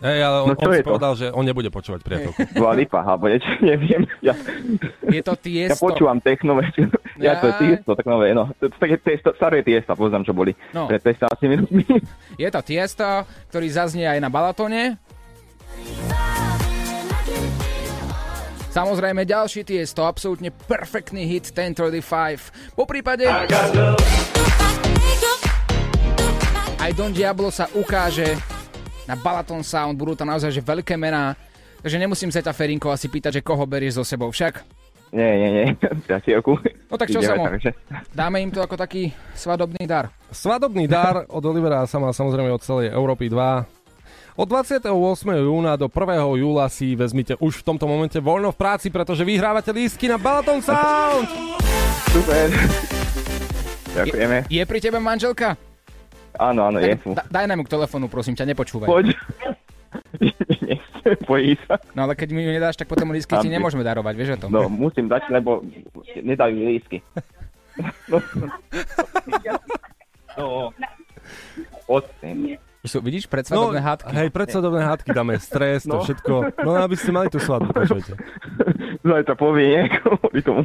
Hej, 0.00 0.18
ale 0.18 0.36
on, 0.42 0.46
No 0.50 0.54
on 0.56 0.72
je 0.72 0.74
si 0.74 0.82
to? 0.82 0.90
povedal, 0.90 1.12
že 1.14 1.26
on 1.30 1.44
nebude 1.44 1.68
počúvať 1.68 2.02
priateľku. 2.02 2.40
Dua 2.58 2.74
Lipa, 2.74 3.00
alebo 3.00 3.28
niečo, 3.28 3.46
neviem. 3.62 4.02
Ja, 4.18 4.34
Je 5.04 5.20
to 5.20 5.32
ja 5.32 5.42
tiesto. 5.68 5.78
počúvam 5.78 6.18
techno 6.18 6.56
veci. 6.60 6.90
Ja, 7.16 7.38
to 7.38 7.46
je 7.46 7.54
tiesto, 7.60 7.94
tak 7.94 8.02
nové, 8.04 8.32
no. 8.32 8.50
Také 8.58 8.98
tiesto, 8.98 9.30
staré 9.32 9.62
tiesta, 9.62 9.94
poznám, 9.94 10.26
čo 10.26 10.32
boli. 10.32 10.58
No. 10.72 10.90
Pred 10.90 11.06
15 11.22 11.38
minútmi. 11.46 11.86
Je 12.34 12.48
to 12.48 12.60
tiesto, 12.60 13.06
ktorý 13.46 13.68
zaznie 13.68 14.02
aj 14.04 14.18
na 14.18 14.26
Balatone. 14.26 14.98
Samozrejme 18.72 19.22
ďalší 19.22 19.62
tiesto, 19.62 20.02
absolútne 20.02 20.48
perfektný 20.48 21.28
hit 21.28 21.52
1035. 21.52 22.72
Po 22.72 22.88
prípade 22.88 23.28
aj 26.82 26.90
Don 26.98 27.14
Diablo 27.14 27.54
sa 27.54 27.70
ukáže 27.78 28.34
na 29.06 29.14
Balaton 29.14 29.62
Sound, 29.62 29.94
budú 29.94 30.18
tam 30.18 30.34
naozaj 30.34 30.50
že 30.50 30.58
veľké 30.58 30.98
mená. 30.98 31.38
Takže 31.78 31.98
nemusím 31.98 32.30
sa 32.34 32.42
ťa 32.42 32.50
Ferinko 32.54 32.90
asi 32.90 33.06
pýtať, 33.06 33.38
že 33.38 33.46
koho 33.46 33.62
berieš 33.66 34.02
so 34.02 34.04
sebou 34.06 34.30
však. 34.34 34.66
Nie, 35.14 35.30
nie, 35.38 35.50
nie, 35.50 35.64
priateľku. 36.06 36.58
No 36.90 36.94
tak 36.98 37.14
čo 37.14 37.22
Ideme, 37.22 37.30
sa 37.30 37.34
mo- 37.38 37.46
takže. 37.46 37.70
Dáme 38.10 38.42
im 38.42 38.50
to 38.50 38.58
ako 38.58 38.74
taký 38.74 39.14
svadobný 39.38 39.86
dar. 39.86 40.10
Svadobný 40.34 40.90
dar 40.90 41.22
od 41.30 41.42
Olivera 41.46 41.86
sa 41.86 42.02
má 42.02 42.10
samozrejme 42.10 42.50
od 42.50 42.62
celej 42.62 42.90
Európy 42.90 43.30
2. 43.30 44.38
Od 44.42 44.48
28. 44.48 44.88
júna 45.38 45.76
do 45.76 45.86
1. 45.86 46.40
júla 46.40 46.66
si 46.72 46.96
vezmite 46.96 47.36
už 47.38 47.60
v 47.60 47.66
tomto 47.68 47.84
momente 47.84 48.16
voľno 48.16 48.50
v 48.50 48.58
práci, 48.58 48.88
pretože 48.88 49.28
vyhrávate 49.28 49.70
lístky 49.70 50.08
na 50.08 50.16
Balaton 50.16 50.64
Sound. 50.64 51.28
Super. 52.10 52.48
Ďakujeme. 53.92 54.48
Je 54.48 54.62
pri 54.64 54.78
tebe 54.80 54.96
manželka? 54.96 55.71
Áno, 56.40 56.72
áno, 56.72 56.78
je 56.80 56.96
tu. 57.00 57.12
Da, 57.12 57.24
daj 57.28 57.46
nám 57.48 57.60
ju 57.60 57.64
k 57.68 57.72
telefónu, 57.76 58.08
prosím 58.08 58.34
ťa, 58.36 58.48
nepočúvaj. 58.48 58.88
Poď. 58.88 59.06
Bojí 61.28 61.58
sa. 61.66 61.76
No 61.92 62.08
ale 62.08 62.16
keď 62.16 62.32
mi 62.32 62.46
ju 62.46 62.52
nedáš, 62.54 62.78
tak 62.78 62.88
potom 62.88 63.12
lístky 63.12 63.36
ti 63.42 63.50
nemôžeme 63.50 63.84
darovať, 63.84 64.14
vieš 64.16 64.30
o 64.38 64.40
tom? 64.46 64.50
No, 64.54 64.70
musím 64.70 65.10
dať, 65.10 65.28
lebo 65.28 65.60
nedajú 66.16 66.54
mi. 66.56 66.80
No, 70.32 70.36
no. 70.36 70.68
Sem. 72.20 72.56
Sú, 72.82 72.98
vidíš, 72.98 73.30
No, 73.30 73.38
predsvadobné 73.38 73.78
hádky. 73.78 74.10
hej, 74.10 74.28
predsodobné 74.34 74.82
hádky 74.82 75.10
dáme, 75.14 75.38
stres, 75.38 75.86
to 75.86 75.94
No. 75.94 76.02
všetko. 76.02 76.34
No, 76.66 76.74
aby 76.74 76.98
ste 76.98 77.14
mali 77.14 77.30
tú 77.30 77.38
svadbu, 77.38 77.70
počujete. 77.70 78.18
Zajtra 79.06 79.34
povie 79.34 79.86
niekomu 79.86 80.18
kvôli 80.18 80.42
tomu. 80.42 80.62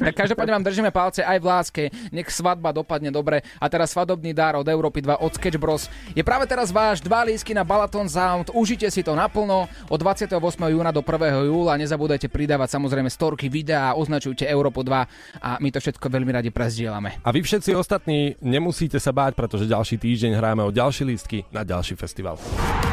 Tak 0.00 0.12
každopádne 0.14 0.52
vám 0.52 0.64
držíme 0.64 0.88
palce 0.88 1.20
aj 1.20 1.36
v 1.36 1.44
láske. 1.44 1.82
Nech 2.08 2.28
svadba 2.28 2.72
dopadne 2.72 3.08
dobre. 3.08 3.40
A 3.56 3.68
teraz 3.68 3.92
svadobný 3.92 4.32
dar 4.32 4.56
od 4.56 4.64
Európy 4.64 5.00
2 5.00 5.20
od 5.20 5.32
Sketch 5.32 5.56
Bros. 5.56 5.88
Je 6.12 6.20
práve 6.20 6.44
teraz 6.44 6.68
váš 6.68 7.00
dva 7.00 7.20
lísky 7.22 7.52
na 7.52 7.64
Balaton 7.64 8.04
Sound. 8.06 8.52
Užite 8.52 8.88
si 8.88 9.00
to 9.00 9.12
naplno 9.12 9.68
od 9.88 9.98
28. 10.00 10.36
júna 10.68 10.88
do 10.88 11.00
1. 11.00 11.12
júla. 11.44 11.76
Nezabúdajte 11.76 12.28
pridávať 12.28 12.76
samozrejme 12.76 13.08
storky, 13.08 13.48
videá, 13.48 13.92
označujte 13.92 14.44
Európu 14.44 14.80
2 14.80 15.04
a 15.38 15.50
my 15.56 15.68
to 15.68 15.80
všetko 15.80 16.08
veľmi 16.08 16.32
radi 16.32 16.48
prezdielame. 16.48 17.20
A 17.20 17.28
vy 17.28 17.40
všetci 17.40 17.72
ostatní 17.72 18.36
nemusíte 18.40 18.96
sa 18.96 19.12
báť, 19.12 19.32
pretože 19.32 19.64
ďalší 19.64 19.96
týždeň 19.96 20.32
hráme 20.34 20.60
o 20.60 20.72
ďalšie 20.72 21.08
lístky 21.26 21.42
na 21.50 21.66
ďalší 21.66 21.98
festival. 21.98 22.38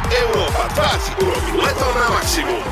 Európa 0.10 0.65
2 0.74 1.06
si 1.06 1.12
urobí 1.22 1.54
leto 1.54 1.88
na 1.93 2.08
maximum. 2.17 2.63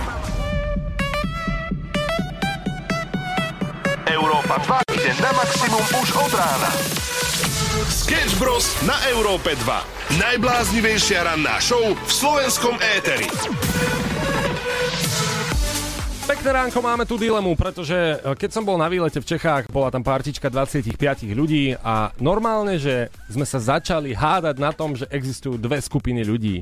Európa 4.10 4.56
2 4.90 4.98
ide 4.98 5.14
na 5.22 5.32
maximum 5.38 5.86
už 6.02 6.10
od 6.18 6.34
rána. 6.34 6.70
Sketch 7.94 8.34
Bros. 8.42 8.74
na 8.90 8.98
Európe 9.14 9.54
2. 9.54 10.18
Najbláznivejšia 10.18 11.30
ranná 11.30 11.62
show 11.62 11.94
v 11.94 12.10
slovenskom 12.10 12.82
éteri. 12.98 13.30
Pekné 16.22 16.54
ránko, 16.54 16.86
máme 16.86 17.10
tu 17.10 17.18
dilemu, 17.18 17.58
pretože 17.58 17.98
e, 17.98 18.38
keď 18.38 18.50
som 18.54 18.62
bol 18.62 18.78
na 18.78 18.86
výlete 18.86 19.18
v 19.18 19.26
Čechách, 19.26 19.74
bola 19.74 19.90
tam 19.90 20.06
partička 20.06 20.54
25 20.54 20.94
ľudí 21.34 21.74
a 21.82 22.14
normálne, 22.22 22.78
že 22.78 23.10
sme 23.26 23.42
sa 23.42 23.58
začali 23.58 24.14
hádať 24.14 24.56
na 24.62 24.70
tom, 24.70 24.94
že 24.94 25.10
existujú 25.10 25.58
dve 25.58 25.82
skupiny 25.82 26.22
ľudí. 26.22 26.62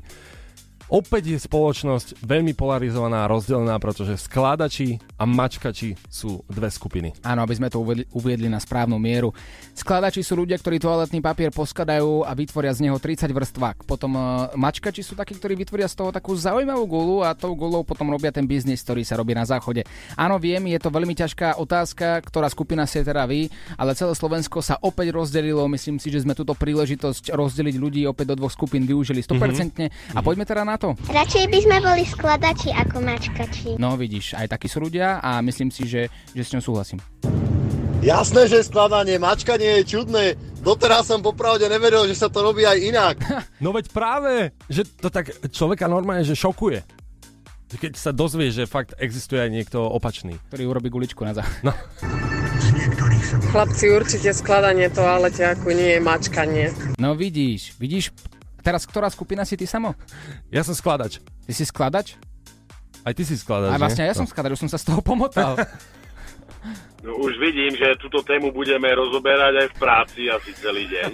Opäť 0.89 1.37
je 1.37 1.45
spoločnosť 1.45 2.25
veľmi 2.25 2.57
polarizovaná 2.57 3.21
a 3.21 3.29
rozdelená, 3.29 3.77
pretože 3.77 4.25
skladači 4.25 4.97
a 5.21 5.29
mačkači 5.29 5.93
sú 6.09 6.41
dve 6.49 6.65
skupiny. 6.73 7.13
Áno, 7.21 7.45
aby 7.45 7.61
sme 7.61 7.69
to 7.69 7.77
uviedli 8.09 8.49
na 8.49 8.57
správnu 8.57 8.97
mieru. 8.97 9.29
Skladači 9.77 10.25
sú 10.25 10.41
ľudia, 10.41 10.57
ktorí 10.57 10.81
toaletný 10.81 11.21
papier 11.21 11.53
poskladajú 11.53 12.25
a 12.25 12.33
vytvoria 12.33 12.73
z 12.73 12.89
neho 12.89 12.97
30 12.97 13.29
vrstvák. 13.29 13.85
Potom 13.85 14.17
uh, 14.17 14.49
mačkači 14.57 15.05
sú 15.05 15.13
takí, 15.13 15.37
ktorí 15.37 15.53
vytvoria 15.61 15.85
z 15.85 15.93
toho 15.93 16.09
takú 16.09 16.33
zaujímavú 16.33 16.89
gulu 16.89 17.17
a 17.21 17.37
tou 17.37 17.53
gulou 17.53 17.85
potom 17.85 18.09
robia 18.09 18.33
ten 18.33 18.49
biznis, 18.49 18.81
ktorý 18.81 19.05
sa 19.05 19.13
robí 19.21 19.37
na 19.37 19.45
záchode. 19.45 19.85
Áno, 20.17 20.41
viem, 20.41 20.73
je 20.73 20.81
to 20.81 20.89
veľmi 20.89 21.13
ťažká 21.13 21.61
otázka, 21.61 22.17
ktorá 22.25 22.49
skupina 22.49 22.89
ste 22.89 23.05
teda 23.05 23.29
vy, 23.29 23.45
ale 23.77 23.93
celé 23.93 24.17
Slovensko 24.17 24.65
sa 24.65 24.81
opäť 24.81 25.13
rozdelilo. 25.13 25.69
Myslím 25.69 26.01
si, 26.01 26.09
že 26.09 26.25
sme 26.25 26.33
túto 26.33 26.57
príležitosť 26.57 27.29
rozdeliť 27.29 27.75
ľudí 27.77 28.01
opäť 28.09 28.33
do 28.33 28.41
dvoch 28.41 28.57
skupín 28.57 28.89
využili 28.89 29.21
100%. 29.21 29.37
Mm-hmm. 29.37 30.17
A 30.17 30.25
poďme 30.25 30.49
teda 30.49 30.65
na 30.65 30.78
to. 30.79 30.95
Radšej 31.11 31.45
by 31.51 31.59
sme 31.59 31.77
boli 31.83 32.03
skladači 32.07 32.71
ako 32.71 32.97
mačkači. 33.03 33.69
No 33.75 33.99
vidíš, 33.99 34.39
aj 34.39 34.55
takí 34.55 34.71
sú 34.71 34.79
ľudia 34.79 35.19
a 35.19 35.43
myslím 35.43 35.67
si, 35.69 35.83
že, 35.83 36.07
že 36.31 36.41
s 36.41 36.55
ňou 36.55 36.63
súhlasím. 36.63 37.03
Jasné, 37.99 38.47
že 38.47 38.63
skladanie, 38.63 39.19
mačkanie 39.19 39.83
je 39.83 39.99
čudné. 39.99 40.39
Doteraz 40.63 41.11
som 41.11 41.19
popravde 41.19 41.67
neveril, 41.67 42.07
že 42.07 42.15
sa 42.15 42.31
to 42.31 42.39
robí 42.39 42.63
aj 42.63 42.79
inak. 42.79 43.15
No 43.63 43.75
veď 43.75 43.91
práve, 43.91 44.55
že 44.71 44.87
to 44.87 45.11
tak 45.11 45.35
človeka 45.51 45.91
normálne, 45.91 46.23
že 46.23 46.31
šokuje. 46.31 46.79
Keď 47.69 47.93
sa 47.99 48.15
dozvie, 48.15 48.49
že 48.49 48.65
fakt 48.65 48.95
existuje 48.97 49.43
aj 49.43 49.51
niekto 49.51 49.83
opačný. 49.83 50.39
Ktorý 50.47 50.63
urobí 50.71 50.87
guličku 50.87 51.27
na 51.27 51.35
záchod. 51.35 51.59
No. 51.67 51.75
Chlapci, 53.51 53.91
určite 53.91 54.31
skladanie 54.31 54.87
toaleťaku 54.89 55.67
nie 55.75 55.97
je 55.97 55.99
mačkanie. 55.99 56.65
No 56.97 57.13
vidíš, 57.13 57.75
vidíš, 57.77 58.15
teraz 58.59 58.83
ktorá 58.83 59.07
skupina 59.07 59.41
si 59.41 59.53
ty 59.53 59.63
samo? 59.63 59.95
Ja 60.47 60.61
som 60.61 60.71
skladač. 60.71 61.19
Ty 61.43 61.51
si 61.51 61.63
skladač? 61.63 62.15
Aj 62.99 63.11
ty 63.11 63.23
si 63.23 63.33
skladač, 63.33 63.69
A 63.69 63.77
vlastne 63.77 64.03
nie? 64.03 64.09
ja 64.09 64.15
som 64.15 64.23
skladač, 64.23 64.51
už 64.53 64.61
som 64.61 64.69
sa 64.69 64.75
z 64.75 64.85
toho 64.85 64.99
pomotal. 65.05 65.55
No 66.99 67.15
už 67.17 67.39
vidím, 67.39 67.71
že 67.71 67.95
túto 67.95 68.19
tému 68.19 68.51
budeme 68.51 68.91
rozoberať 68.91 69.53
aj 69.55 69.67
v 69.69 69.75
práci 69.77 70.21
asi 70.27 70.51
celý 70.53 70.83
deň. 70.85 71.11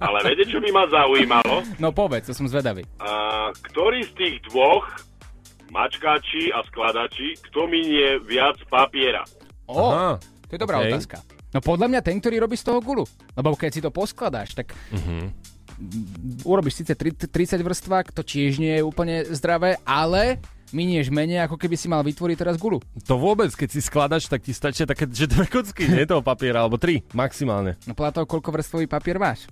Ale 0.00 0.24
viete, 0.24 0.48
čo 0.48 0.56
by 0.56 0.70
ma 0.70 0.88
zaujímalo? 0.88 1.60
No 1.76 1.92
povedz, 1.92 2.24
to 2.24 2.32
som 2.32 2.48
zvedavý. 2.48 2.88
A, 2.96 3.52
ktorý 3.62 4.00
z 4.02 4.12
tých 4.16 4.34
dvoch, 4.48 4.88
mačkáči 5.68 6.48
a 6.48 6.64
skladači, 6.64 7.36
kto 7.42 7.68
minie 7.68 8.16
viac 8.20 8.56
papiera? 8.66 9.20
Ó, 9.68 9.92
Aha, 9.92 10.12
to 10.48 10.50
je 10.50 10.58
dobrá 10.58 10.80
okej. 10.80 10.90
otázka. 10.90 11.16
No 11.50 11.58
podľa 11.60 11.86
mňa 11.86 12.00
ten, 12.00 12.16
ktorý 12.16 12.40
robí 12.40 12.56
z 12.56 12.64
toho 12.64 12.80
gulu. 12.80 13.04
Lebo 13.36 13.52
keď 13.52 13.70
si 13.70 13.84
to 13.84 13.92
poskladáš, 13.92 14.56
tak 14.56 14.72
Mhm. 14.88 15.49
Urobíš 16.44 16.84
síce 16.84 16.92
tri- 16.94 17.16
30 17.16 17.60
vrstvák, 17.60 18.12
to 18.12 18.20
tiež 18.20 18.60
nie 18.60 18.80
je 18.80 18.86
úplne 18.86 19.24
zdravé, 19.32 19.80
ale 19.84 20.38
minieš 20.70 21.10
menej, 21.10 21.44
ako 21.46 21.58
keby 21.58 21.74
si 21.74 21.90
mal 21.90 22.02
vytvoriť 22.06 22.36
teraz 22.38 22.56
gulu. 22.56 22.78
To 23.06 23.14
vôbec, 23.18 23.50
keď 23.50 23.68
si 23.74 23.80
skladač, 23.82 24.30
tak 24.30 24.46
ti 24.46 24.54
stačia 24.54 24.86
také, 24.86 25.10
že 25.10 25.26
dve 25.26 25.50
kocky, 25.50 25.90
nie 25.90 26.06
toho 26.06 26.22
papiera, 26.22 26.62
alebo 26.62 26.78
tri 26.78 27.02
maximálne. 27.10 27.74
No 27.90 27.94
toho, 27.94 28.26
koľko 28.26 28.54
vrstvový 28.54 28.86
papier 28.86 29.18
máš. 29.18 29.50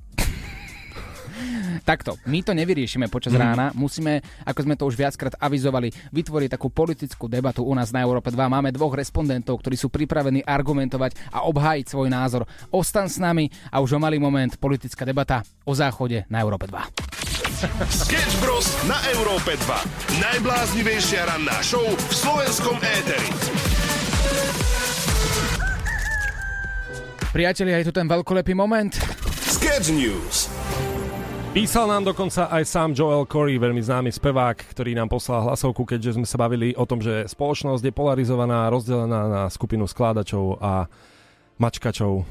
Takto, 1.83 2.17
my 2.25 2.41
to 2.41 2.53
nevyriešime 2.53 3.09
počas 3.09 3.35
Mhm. 3.35 3.41
rána, 3.41 3.67
musíme, 3.73 4.21
ako 4.45 4.61
sme 4.63 4.75
to 4.75 4.87
už 4.87 4.97
viackrát 4.97 5.35
avizovali, 5.37 5.91
vytvoriť 6.11 6.49
takú 6.53 6.69
politickú 6.69 7.27
debatu 7.27 7.63
u 7.63 7.73
nás 7.73 7.91
na 7.91 8.01
Európe 8.01 8.31
2. 8.31 8.49
Máme 8.49 8.71
dvoch 8.71 8.93
respondentov, 8.93 9.61
ktorí 9.61 9.75
sú 9.75 9.89
pripravení 9.89 10.43
argumentovať 10.43 11.17
a 11.31 11.45
obhájiť 11.45 11.87
svoj 11.89 12.09
názor. 12.09 12.43
Ostan 12.69 13.07
s 13.07 13.17
nami 13.17 13.49
a 13.69 13.81
už 13.81 13.97
o 13.97 14.01
malý 14.01 14.19
moment 14.19 14.55
politická 14.57 15.05
debata 15.05 15.43
o 15.65 15.73
záchode 15.73 16.25
na 16.29 16.41
Európe 16.41 16.67
2. 16.67 16.87
Sketch 17.89 18.39
Bros. 18.39 18.67
na 18.87 18.99
Európe 19.11 19.57
2. 19.57 19.83
Najbláznivejšia 20.23 21.27
ranná 21.27 21.59
show 21.61 21.83
v 21.83 22.13
slovenskom 22.15 22.79
éteri. 22.79 23.29
Priatelia, 27.29 27.79
je 27.79 27.89
tu 27.89 27.95
ten 27.95 28.09
veľkolepý 28.09 28.57
moment. 28.57 28.91
Sketch 29.45 29.93
News. 29.93 30.49
Písal 31.49 31.89
nám 31.89 32.05
dokonca 32.05 32.53
aj 32.53 32.65
sám 32.69 32.93
Joel 32.93 33.25
Corey, 33.25 33.57
veľmi 33.57 33.81
známy 33.81 34.13
spevák, 34.13 34.69
ktorý 34.69 34.93
nám 34.93 35.09
poslal 35.09 35.49
hlasovku, 35.49 35.89
keďže 35.89 36.21
sme 36.21 36.29
sa 36.29 36.37
bavili 36.37 36.77
o 36.77 36.85
tom, 36.85 37.01
že 37.01 37.25
spoločnosť 37.25 37.89
je 37.89 37.93
polarizovaná, 37.97 38.69
rozdelená 38.69 39.21
na 39.27 39.43
skupinu 39.49 39.89
skládačov 39.89 40.61
a 40.61 40.93
mačkačov. 41.59 42.25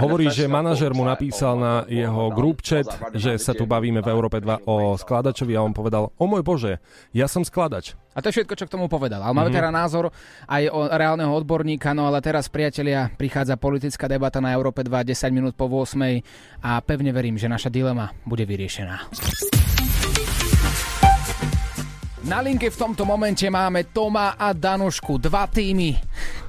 Hovorí, 0.00 0.26
že 0.32 0.48
manažer 0.48 0.96
mu 0.96 1.04
napísal 1.04 1.54
na 1.60 1.84
jeho 1.86 2.32
group 2.32 2.64
chat, 2.64 2.88
že 3.12 3.36
sa 3.36 3.52
tu 3.52 3.68
bavíme 3.68 4.00
v 4.00 4.08
Európe 4.08 4.40
2 4.40 4.64
o 4.64 4.96
skladačovi 4.96 5.52
a 5.54 5.60
on 5.60 5.76
povedal, 5.76 6.08
o 6.16 6.24
môj 6.24 6.40
bože, 6.40 6.72
ja 7.12 7.28
som 7.28 7.44
skladač. 7.44 7.92
A 8.16 8.24
to 8.24 8.32
je 8.32 8.40
všetko, 8.40 8.56
čo 8.56 8.64
k 8.64 8.72
tomu 8.72 8.88
povedal. 8.88 9.20
Ale 9.20 9.36
máme 9.36 9.52
Mhm. 9.52 9.56
teda 9.60 9.68
názor 9.68 10.08
aj 10.48 10.72
o 10.72 10.88
reálneho 10.88 11.28
odborníka, 11.36 11.92
no 11.92 12.08
ale 12.08 12.24
teraz, 12.24 12.48
priatelia, 12.48 13.12
prichádza 13.12 13.60
politická 13.60 14.08
debata 14.08 14.40
na 14.40 14.56
Európe 14.56 14.80
2, 14.80 15.04
10 15.04 15.36
minút 15.36 15.52
po 15.52 15.68
8 15.68 16.24
a 16.64 16.80
pevne 16.80 17.12
verím, 17.12 17.36
že 17.36 17.44
naša 17.46 17.68
dilema 17.68 18.08
bude 18.24 18.48
vyriešená. 18.48 19.12
Na 22.26 22.42
linke 22.42 22.74
v 22.74 22.74
tomto 22.74 23.06
momente 23.06 23.46
máme 23.46 23.86
Toma 23.94 24.34
a 24.34 24.50
Danušku, 24.50 25.14
dva 25.22 25.46
týmy. 25.46 25.94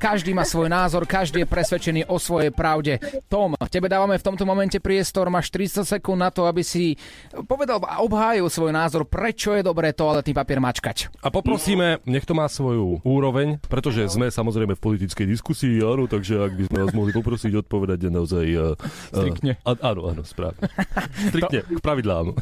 Každý 0.01 0.33
má 0.33 0.41
svoj 0.41 0.73
názor, 0.73 1.05
každý 1.05 1.45
je 1.45 1.51
presvedčený 1.53 2.01
o 2.09 2.17
svojej 2.17 2.49
pravde. 2.49 2.97
Tom, 3.29 3.53
tebe 3.69 3.85
dávame 3.85 4.17
v 4.17 4.25
tomto 4.25 4.41
momente 4.41 4.81
priestor, 4.81 5.29
máš 5.29 5.53
30 5.53 5.85
sekúnd 5.85 6.17
na 6.17 6.33
to, 6.33 6.49
aby 6.49 6.65
si 6.65 6.97
povedal 7.45 7.77
a 7.85 8.01
obhájil 8.01 8.49
svoj 8.49 8.73
názor, 8.73 9.05
prečo 9.05 9.53
je 9.53 9.61
dobré 9.61 9.93
toaletný 9.93 10.33
papier 10.33 10.57
mačkať. 10.57 11.13
A 11.21 11.29
poprosíme, 11.29 12.01
nech 12.09 12.25
to 12.25 12.33
má 12.33 12.49
svoju 12.49 13.05
úroveň, 13.05 13.61
pretože 13.69 14.01
sme 14.09 14.33
samozrejme 14.33 14.73
v 14.73 14.81
politickej 14.81 15.29
diskusii, 15.29 15.77
áno, 15.85 16.09
takže 16.09 16.41
ak 16.41 16.57
by 16.57 16.63
sme 16.73 16.77
vás 16.89 16.93
mohli 16.97 17.13
poprosiť 17.13 17.53
odpovedať 17.53 18.09
naozaj... 18.09 18.45
Uh, 18.49 19.13
Striktne. 19.13 19.61
Uh, 19.61 19.77
áno, 19.85 20.09
áno, 20.09 20.25
správne. 20.25 20.57
Striktne, 21.29 21.69
k 21.69 21.79
pravidlám. 21.85 22.33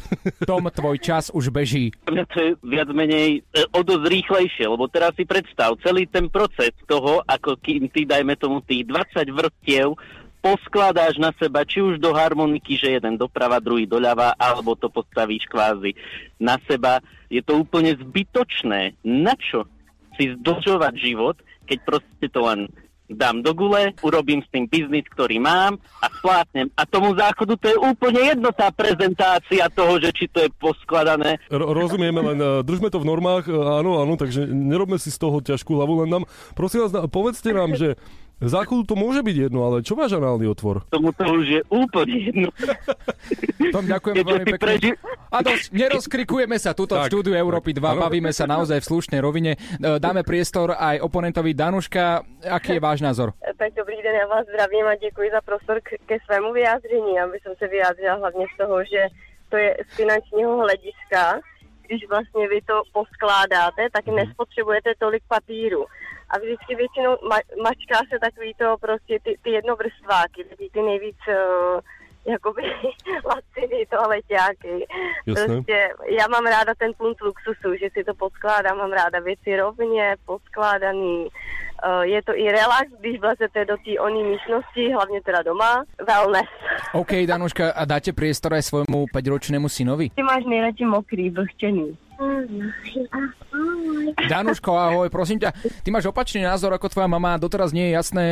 Tom, 0.48 0.72
tvoj 0.72 0.96
čas 1.04 1.28
už 1.36 1.52
beží. 1.52 1.92
Mňa 2.08 2.24
to 2.32 2.36
je 2.40 2.50
viac 2.64 2.88
menej 2.96 3.25
e, 3.28 3.62
o 3.74 3.80
dosť 3.82 4.04
rýchlejšie, 4.06 4.64
lebo 4.66 4.86
teraz 4.86 5.12
si 5.18 5.26
predstav 5.26 5.74
celý 5.82 6.06
ten 6.06 6.30
proces 6.30 6.72
toho, 6.86 7.20
ako 7.26 7.58
kým 7.60 7.90
ty, 7.90 8.06
dajme 8.06 8.38
tomu, 8.38 8.62
tých 8.62 8.86
20 8.88 9.26
vrstiev 9.34 9.98
poskladáš 10.46 11.18
na 11.18 11.34
seba, 11.34 11.66
či 11.66 11.82
už 11.82 11.98
do 11.98 12.14
harmoniky, 12.14 12.78
že 12.78 12.94
jeden 12.94 13.18
doprava, 13.18 13.58
druhý 13.58 13.82
doľava, 13.82 14.38
alebo 14.38 14.78
to 14.78 14.86
postavíš 14.86 15.42
kvázi 15.50 15.98
na 16.38 16.54
seba. 16.70 17.02
Je 17.26 17.42
to 17.42 17.58
úplne 17.58 17.90
zbytočné. 17.98 18.94
Na 19.02 19.34
čo 19.34 19.66
si 20.14 20.30
zdlžovať 20.38 20.94
život, 21.02 21.36
keď 21.66 21.78
proste 21.82 22.26
to 22.30 22.40
len 22.46 22.70
dám 23.10 23.42
do 23.42 23.54
gule, 23.54 23.94
urobím 24.02 24.42
s 24.42 24.48
tým 24.50 24.66
biznis, 24.66 25.06
ktorý 25.10 25.38
mám 25.38 25.78
a 26.02 26.06
splátnem. 26.10 26.70
A 26.74 26.82
tomu 26.86 27.14
záchodu 27.14 27.54
to 27.56 27.66
je 27.70 27.78
úplne 27.78 28.20
jedno 28.34 28.50
tá 28.50 28.70
prezentácia 28.74 29.66
toho, 29.70 29.98
že 30.02 30.10
či 30.12 30.24
to 30.30 30.42
je 30.42 30.50
poskladané. 30.58 31.38
R- 31.50 31.70
rozumieme, 31.70 32.20
len 32.22 32.38
uh, 32.38 32.60
držme 32.66 32.90
to 32.90 32.98
v 33.02 33.08
normách, 33.08 33.46
uh, 33.46 33.80
áno, 33.80 34.02
áno, 34.02 34.14
takže 34.18 34.46
nerobme 34.46 34.98
si 34.98 35.14
z 35.14 35.18
toho 35.22 35.38
ťažkú 35.38 35.78
hlavu, 35.78 36.06
len 36.06 36.10
nám, 36.10 36.24
prosím 36.58 36.86
vás, 36.86 36.92
povedzte 37.08 37.54
nám, 37.54 37.78
že 37.78 37.94
záchodu 38.40 38.84
to 38.84 38.94
môže 38.94 39.20
byť 39.20 39.36
jedno, 39.48 39.64
ale 39.64 39.80
čo 39.80 39.96
máš 39.96 40.12
análny 40.12 40.44
otvor? 40.44 40.84
Tomu 40.92 41.12
to 41.12 41.24
už 41.24 41.46
je 41.48 41.60
úplne 41.72 42.16
jedno. 42.20 42.48
Tom 43.72 43.84
ďakujeme 43.84 44.22
veľmi 44.22 44.46
pekne. 44.46 44.60
preži- 44.60 44.96
A 45.32 45.40
dosť, 45.42 45.72
nerozkrikujeme 45.72 46.56
sa 46.56 46.72
tuto 46.72 46.96
v 46.96 47.04
Tak. 47.04 47.08
štúdiu 47.10 47.34
Európy 47.34 47.72
2, 47.72 47.92
Áno. 47.92 48.00
bavíme 48.04 48.30
sa 48.30 48.44
naozaj 48.46 48.80
v 48.80 48.88
slušnej 48.88 49.20
rovine. 49.20 49.56
E, 49.56 49.58
Dáme 49.98 50.22
priestor 50.22 50.72
aj 50.72 51.00
oponentovi 51.00 51.50
Danuška. 51.52 52.22
Aký 52.46 52.76
je 52.76 52.80
váš 52.80 53.00
názor? 53.00 53.32
Tak 53.56 53.72
dobrý 53.74 53.96
den, 54.02 54.14
já 54.14 54.26
vás 54.26 54.44
zdravím 54.46 54.86
a 54.86 54.94
děkuji 54.94 55.30
za 55.32 55.40
prostor 55.40 55.80
k, 55.82 55.96
ke 56.06 56.16
svému 56.24 56.52
vyjádření. 56.52 57.18
Aby 57.20 57.38
som 57.42 57.52
se 57.58 57.66
vyjádřila 57.68 58.14
hlavně 58.14 58.46
z 58.54 58.56
toho, 58.56 58.76
že 58.84 59.00
to 59.48 59.56
je 59.56 59.76
z 59.88 59.96
finančního 59.96 60.56
hlediska. 60.56 61.40
Když 61.86 62.08
vlastně 62.08 62.48
vy 62.48 62.60
to 62.66 62.82
poskládáte, 62.92 63.82
tak 63.92 64.06
nespotřebujete 64.06 64.92
tolik 64.98 65.22
papíru. 65.28 65.84
A 66.30 66.38
vždycky 66.38 66.74
většinou 66.74 67.12
ma- 67.14 67.48
mačká 67.62 67.98
se 68.10 68.18
takový 68.18 68.54
to 68.54 68.76
prostě 68.80 69.18
ty, 69.22 69.38
ty 69.42 69.50
jednovrstváky, 69.50 70.44
ty, 70.44 70.68
ty 70.72 70.82
nejvíc 70.82 71.16
uh, 71.28 71.80
jakoby 72.32 72.62
laciný 73.24 73.86
toaleťáky. 73.90 74.86
Prostě 75.24 75.88
já 76.18 76.28
mám 76.28 76.46
ráda 76.46 76.72
ten 76.78 76.92
punt 76.98 77.20
luxusu, 77.20 77.74
že 77.80 77.88
si 77.92 78.04
to 78.04 78.14
poskládám, 78.14 78.78
mám 78.78 78.92
ráda 78.92 79.20
věci 79.20 79.56
rovně, 79.56 80.16
poskládaný. 80.26 81.28
Uh, 81.86 82.02
je 82.02 82.22
to 82.22 82.32
i 82.36 82.52
relax, 82.52 82.88
když 83.00 83.20
vlezete 83.20 83.64
do 83.64 83.76
té 83.76 84.00
oný 84.00 84.24
místnosti, 84.24 84.92
hlavně 84.92 85.20
teda 85.22 85.42
doma. 85.42 85.84
Wellness. 86.08 86.48
OK, 86.92 87.12
Danuška, 87.26 87.70
a 87.70 87.84
dáte 87.84 88.12
priestor 88.12 88.54
aj 88.54 88.62
svojmu 88.62 89.06
5-ročnému 89.12 89.68
synovi? 89.68 90.08
Ty 90.10 90.22
máš 90.22 90.44
nejradši 90.48 90.84
mokrý, 90.84 91.30
vlhčený. 91.30 92.05
Danuško, 94.28 94.72
ahoj, 94.72 95.08
prosím 95.12 95.36
ťa, 95.40 95.52
ty 95.84 95.88
máš 95.92 96.08
opačný 96.08 96.44
názor 96.44 96.72
ako 96.72 96.88
tvoja 96.88 97.08
mama, 97.08 97.36
doteraz 97.36 97.76
nie 97.76 97.88
je 97.88 97.92
jasné, 97.92 98.24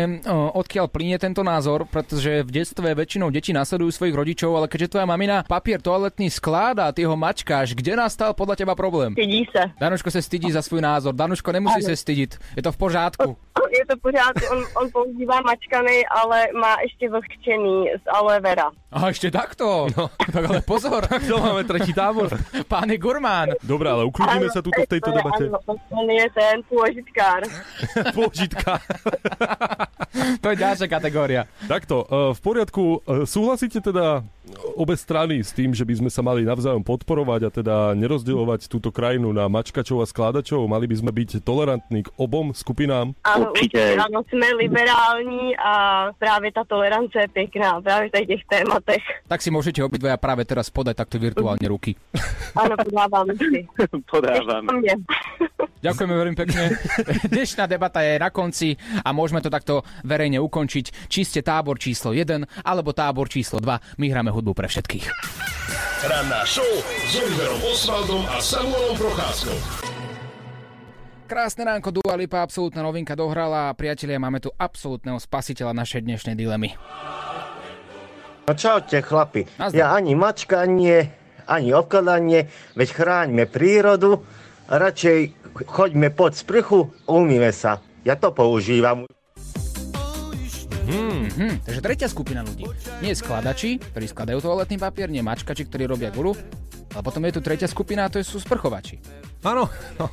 odkiaľ 0.56 0.88
plynie 0.88 1.20
tento 1.20 1.44
názor, 1.44 1.84
pretože 1.88 2.44
v 2.44 2.50
detstve 2.50 2.96
väčšinou 2.96 3.28
deti 3.28 3.52
nasledujú 3.52 3.92
svojich 3.92 4.16
rodičov, 4.16 4.56
ale 4.56 4.66
keďže 4.72 4.96
tvoja 4.96 5.06
mamina 5.08 5.44
papier 5.44 5.80
toaletný 5.84 6.32
skláda 6.32 6.88
ty 6.96 7.04
ho 7.04 7.12
mačkáš, 7.12 7.76
kde 7.76 7.96
nastal 7.96 8.32
podľa 8.32 8.64
teba 8.64 8.72
problém? 8.72 9.12
Stydí 9.12 9.44
sa. 9.52 9.68
Danuško 9.76 10.08
sa 10.08 10.20
stydí 10.24 10.48
za 10.48 10.64
svůj 10.64 10.80
názor, 10.80 11.12
Danuško 11.12 11.52
nemusí 11.52 11.84
Áno. 11.84 11.88
se 11.92 11.96
stydiť, 11.96 12.30
je 12.56 12.62
to 12.64 12.72
v 12.72 12.78
pořádku. 12.80 13.36
Je 13.74 13.86
to 13.86 13.96
pořád, 13.98 14.34
on, 14.52 14.60
on 14.78 14.86
používá 14.92 15.40
mačkaný, 15.40 16.06
ale 16.06 16.46
má 16.60 16.76
ještě 16.82 17.10
vlhčený 17.10 17.90
z 17.98 18.04
aloe 18.06 18.40
vera. 18.40 18.70
A 18.94 19.10
ešte 19.10 19.26
takto? 19.26 19.90
No. 19.90 20.06
Tak 20.14 20.44
ale 20.46 20.62
pozor. 20.62 21.02
to 21.26 21.36
máme 21.42 21.66
tretí 21.66 21.90
tábor. 21.90 22.30
Pán 22.70 22.86
je 22.86 22.94
gurmán. 22.94 23.50
Dobre, 23.58 23.90
ale 23.90 24.06
uklidníme 24.06 24.46
sa 24.54 24.62
tuto 24.62 24.86
v 24.86 24.90
tejto 24.94 25.10
debate. 25.10 25.50
Áno, 25.50 25.58
on 25.90 26.06
je 26.06 26.26
ten 26.30 26.62
pôžitkár. 26.70 27.42
Pôžitka. 28.16 28.78
to 30.38 30.46
je 30.46 30.56
ďalšia 30.56 30.86
kategória. 30.86 31.50
Takto, 31.66 32.06
e, 32.06 32.38
v 32.38 32.40
poriadku, 32.40 33.02
e, 33.02 33.26
súhlasíte 33.26 33.82
teda 33.82 34.22
obe 34.74 34.98
strany 34.98 35.40
s 35.40 35.54
tým, 35.54 35.72
že 35.72 35.86
by 35.86 36.04
sme 36.04 36.10
sa 36.10 36.20
mali 36.20 36.42
navzájom 36.42 36.82
podporovať 36.82 37.40
a 37.46 37.50
teda 37.50 37.76
nerozdielovať 37.94 38.66
túto 38.66 38.90
krajinu 38.90 39.30
na 39.30 39.46
mačkačov 39.46 40.02
a 40.02 40.06
skládačov? 40.06 40.66
Mali 40.66 40.90
by 40.90 40.96
sme 40.98 41.10
byť 41.14 41.40
tolerantní 41.46 42.04
k 42.04 42.12
obom 42.18 42.50
skupinám? 42.52 43.14
Áno, 43.22 43.54
určite, 43.54 43.96
áno, 43.96 44.26
sme 44.26 44.52
liberální 44.58 45.56
a 45.56 45.72
právě 46.18 46.52
ta 46.52 46.64
tolerance 46.64 47.14
je 47.18 47.28
pěkná, 47.28 47.80
právě 47.80 48.10
v 48.10 48.26
těch 48.26 48.42
tématech. 48.50 49.04
Tak 49.30 49.42
si 49.42 49.50
môžete 49.50 49.80
obidvaja 49.80 50.18
práve 50.18 50.44
teraz 50.44 50.68
podať 50.68 51.00
takto 51.00 51.16
virtuálne 51.22 51.64
ruky. 51.70 51.94
Áno, 52.58 52.74
podávam 52.76 53.26
si. 53.38 53.66
Podávam. 54.10 54.66
Ďakujeme 55.84 56.14
veľmi 56.16 56.36
pekne. 56.38 56.80
Dnešná 57.28 57.68
debata 57.68 58.00
je 58.00 58.16
na 58.16 58.32
konci 58.32 58.72
a 59.04 59.12
môžeme 59.12 59.44
to 59.44 59.52
takto 59.52 59.84
verejne 60.00 60.40
ukončiť. 60.40 61.12
Či 61.12 61.20
ste 61.28 61.40
tábor 61.44 61.76
číslo 61.76 62.16
1 62.16 62.64
alebo 62.64 62.96
tábor 62.96 63.28
číslo 63.28 63.60
2. 63.60 64.00
My 64.00 64.06
hráme 64.08 64.32
hudbu 64.32 64.56
pre 64.56 64.63
všetkých. 64.68 65.06
Ranná 66.04 66.44
show 66.44 66.68
s 67.08 67.12
Oliverom 67.16 67.60
Osvaldom 67.72 68.22
a 68.28 68.36
Samuelom 68.42 68.96
Procházkou. 69.00 69.56
Krásne 71.24 71.64
ránko, 71.64 71.88
Dua 71.88 72.20
Lipa, 72.20 72.44
absolútna 72.44 72.84
novinka 72.84 73.16
dohrala 73.16 73.72
a 73.72 73.76
priatelia, 73.76 74.20
máme 74.20 74.44
tu 74.44 74.52
absolútneho 74.60 75.16
spasiteľa 75.16 75.72
našej 75.72 76.04
dnešnej 76.04 76.36
dilemy. 76.36 76.76
No 78.44 78.52
čaute 78.52 79.00
chlapi, 79.00 79.48
ja 79.72 79.96
ani 79.96 80.12
mačkanie, 80.12 81.08
ani 81.48 81.72
obkladanie, 81.72 82.52
veď 82.76 82.88
chráňme 82.92 83.48
prírodu, 83.48 84.20
radšej 84.68 85.32
choďme 85.64 86.12
pod 86.12 86.36
sprchu, 86.36 86.92
umýme 87.08 87.48
sa. 87.56 87.80
Ja 88.04 88.20
to 88.20 88.28
používam. 88.36 89.08
Hmm, 90.84 91.26
hmm, 91.32 91.54
takže 91.64 91.80
tretia 91.80 92.08
skupina 92.08 92.44
ľudí. 92.44 92.68
Nie 93.00 93.16
skladači, 93.16 93.80
ktorí 93.80 94.06
skladajú 94.08 94.38
toaletný 94.44 94.76
papier, 94.76 95.08
nie 95.08 95.24
mačkači, 95.24 95.64
ktorí 95.64 95.88
robia 95.88 96.12
gulu, 96.12 96.36
ale 96.92 97.02
potom 97.02 97.24
je 97.24 97.34
tu 97.34 97.40
tretia 97.40 97.66
skupina 97.66 98.06
a 98.06 98.12
to 98.12 98.20
sú 98.20 98.38
sprchovači. 98.38 99.00
Áno, 99.44 99.68
no. 100.00 100.06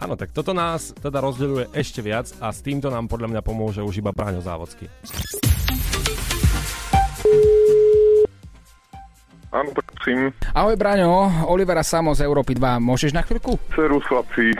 Áno, 0.00 0.14
tak 0.16 0.32
toto 0.32 0.56
nás 0.56 0.92
teda 0.96 1.20
rozdeľuje 1.20 1.72
ešte 1.76 2.00
viac 2.00 2.32
a 2.40 2.52
s 2.52 2.64
týmto 2.64 2.88
nám 2.88 3.08
podľa 3.08 3.36
mňa 3.36 3.42
pomôže 3.44 3.84
už 3.84 4.00
iba 4.00 4.12
Práňo 4.12 4.40
Závodský. 4.40 4.88
Áno, 9.48 9.72
prosím. 9.72 10.28
Ahoj 10.52 10.76
Braňo, 10.76 11.48
Olivera 11.48 11.80
Samo 11.80 12.12
z 12.12 12.20
Európy 12.20 12.52
2, 12.52 12.84
môžeš 12.84 13.16
na 13.16 13.24
chvíľku? 13.24 13.56
Serus 13.72 14.04
chlapci, 14.04 14.52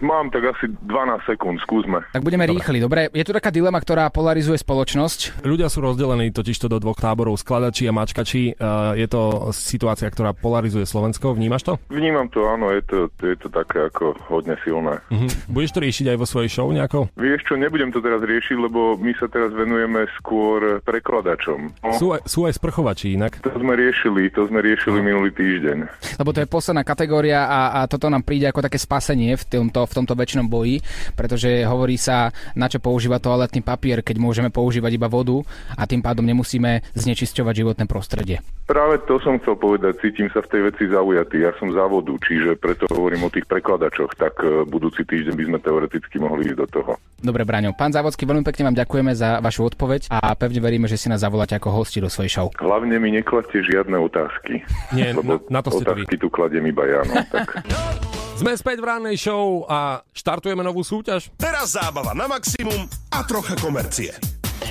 mám 0.00 0.32
tak 0.32 0.48
asi 0.48 0.72
12 0.80 1.28
sekúnd, 1.28 1.60
skúsme. 1.60 2.00
Tak 2.08 2.24
budeme 2.24 2.48
rýchli, 2.48 2.80
dobre? 2.80 3.12
Je 3.12 3.20
tu 3.20 3.36
taká 3.36 3.52
dilema, 3.52 3.76
ktorá 3.76 4.08
polarizuje 4.08 4.56
spoločnosť. 4.56 5.44
Ľudia 5.44 5.68
sú 5.68 5.84
rozdelení 5.84 6.32
totižto 6.32 6.72
do 6.72 6.80
dvoch 6.80 6.96
táborov, 6.96 7.36
skladači 7.36 7.84
a 7.84 7.92
mačkači. 7.92 8.56
Uh, 8.56 8.96
je 8.96 9.04
to 9.12 9.52
situácia, 9.52 10.08
ktorá 10.08 10.32
polarizuje 10.32 10.88
Slovensko, 10.88 11.36
vnímaš 11.36 11.68
to? 11.68 11.72
Vnímam 11.92 12.24
to, 12.32 12.48
áno, 12.48 12.72
je 12.72 12.80
to, 12.88 13.12
je 13.20 13.36
to 13.36 13.52
také 13.52 13.92
ako 13.92 14.16
hodne 14.32 14.56
silné. 14.64 15.04
Mhm. 15.12 15.52
Budeš 15.52 15.76
to 15.76 15.84
riešiť 15.84 16.06
aj 16.14 16.16
vo 16.16 16.24
svojej 16.24 16.48
show 16.48 16.68
nejako? 16.72 17.12
Vieš 17.20 17.44
čo, 17.44 17.60
nebudem 17.60 17.92
to 17.92 18.00
teraz 18.00 18.24
riešiť, 18.24 18.56
lebo 18.56 18.96
my 18.96 19.12
sa 19.20 19.28
teraz 19.28 19.52
venujeme 19.52 20.08
skôr 20.16 20.80
prekladačom. 20.80 21.76
No, 21.84 21.92
Sú 22.00 22.16
aj, 22.16 22.24
sú 22.24 22.48
aj 22.48 22.56
sprchovači 22.56 23.18
inak. 23.18 23.42
to 23.42 23.50
sme 23.52 23.74
riešili, 23.74 24.13
to 24.30 24.46
sme 24.46 24.62
riešili 24.62 25.02
minulý 25.02 25.34
týždeň. 25.34 25.78
Lebo 26.20 26.30
to 26.30 26.42
je 26.42 26.48
posledná 26.48 26.86
kategória 26.86 27.46
a, 27.46 27.60
a 27.82 27.90
toto 27.90 28.06
nám 28.06 28.22
príde 28.22 28.46
ako 28.46 28.62
také 28.62 28.78
spasenie 28.78 29.34
v 29.34 29.44
tomto, 29.44 29.84
v 29.84 29.92
tomto 29.92 30.14
väčšinom 30.14 30.46
boji, 30.46 30.78
pretože 31.18 31.66
hovorí 31.66 31.98
sa, 31.98 32.30
na 32.54 32.70
čo 32.70 32.78
používať 32.78 33.20
toaletný 33.24 33.60
papier, 33.66 34.00
keď 34.06 34.16
môžeme 34.22 34.50
používať 34.54 34.94
iba 34.94 35.10
vodu 35.10 35.42
a 35.74 35.82
tým 35.84 36.00
pádom 36.00 36.22
nemusíme 36.22 36.86
znečisťovať 36.94 37.54
životné 37.54 37.84
prostredie. 37.90 38.38
Práve 38.64 38.96
to 39.04 39.20
som 39.20 39.36
chcel 39.42 39.60
povedať, 39.60 40.00
cítim 40.00 40.32
sa 40.32 40.40
v 40.40 40.48
tej 40.48 40.60
veci 40.72 40.84
zaujatý. 40.88 41.44
Ja 41.44 41.52
som 41.60 41.68
za 41.68 41.84
vodu, 41.84 42.16
čiže 42.16 42.56
preto 42.56 42.88
hovorím 42.88 43.28
o 43.28 43.32
tých 43.32 43.44
prekladačoch, 43.44 44.16
tak 44.16 44.40
e, 44.40 44.64
budúci 44.64 45.04
týždeň 45.04 45.36
by 45.36 45.44
sme 45.52 45.58
teoreticky 45.60 46.16
mohli 46.16 46.48
ísť 46.48 46.58
do 46.64 46.66
toho. 46.72 46.92
Dobre, 47.20 47.44
Braňo. 47.44 47.76
Pán 47.76 47.92
Závodský, 47.92 48.24
veľmi 48.24 48.44
pekne 48.44 48.68
vám 48.68 48.76
ďakujeme 48.80 49.12
za 49.12 49.40
vašu 49.44 49.68
odpoveď 49.68 50.08
a 50.12 50.32
pevne 50.32 50.60
veríme, 50.64 50.88
že 50.88 50.96
si 50.96 51.12
nás 51.12 51.20
zavoláte 51.20 51.56
ako 51.56 51.72
hosti 51.76 52.00
do 52.00 52.08
svojej 52.08 52.32
show. 52.32 52.46
Hlavne 52.56 52.96
mi 53.00 53.12
nekladte 53.12 53.64
žiadne 53.64 53.96
otázky. 54.04 54.60
Nie, 54.90 55.10
lebo 55.10 55.40
na- 55.40 55.44
na 55.48 55.60
to 55.60 55.72
ste 55.72 55.84
otázky 55.84 56.14
tu 56.16 56.28
kladiem 56.28 56.64
iba 56.64 56.84
ja. 56.84 57.00
No, 57.02 57.24
tak. 57.26 57.64
Sme 58.40 58.50
späť 58.52 58.82
v 58.82 58.86
rannej 58.88 59.14
show 59.14 59.62
a 59.64 60.02
štartujeme 60.10 60.60
novú 60.60 60.82
súťaž. 60.82 61.30
Teraz 61.38 61.78
zábava 61.78 62.12
na 62.12 62.26
maximum 62.26 62.82
a 63.08 63.22
trocha 63.22 63.54
komercie. 63.54 64.10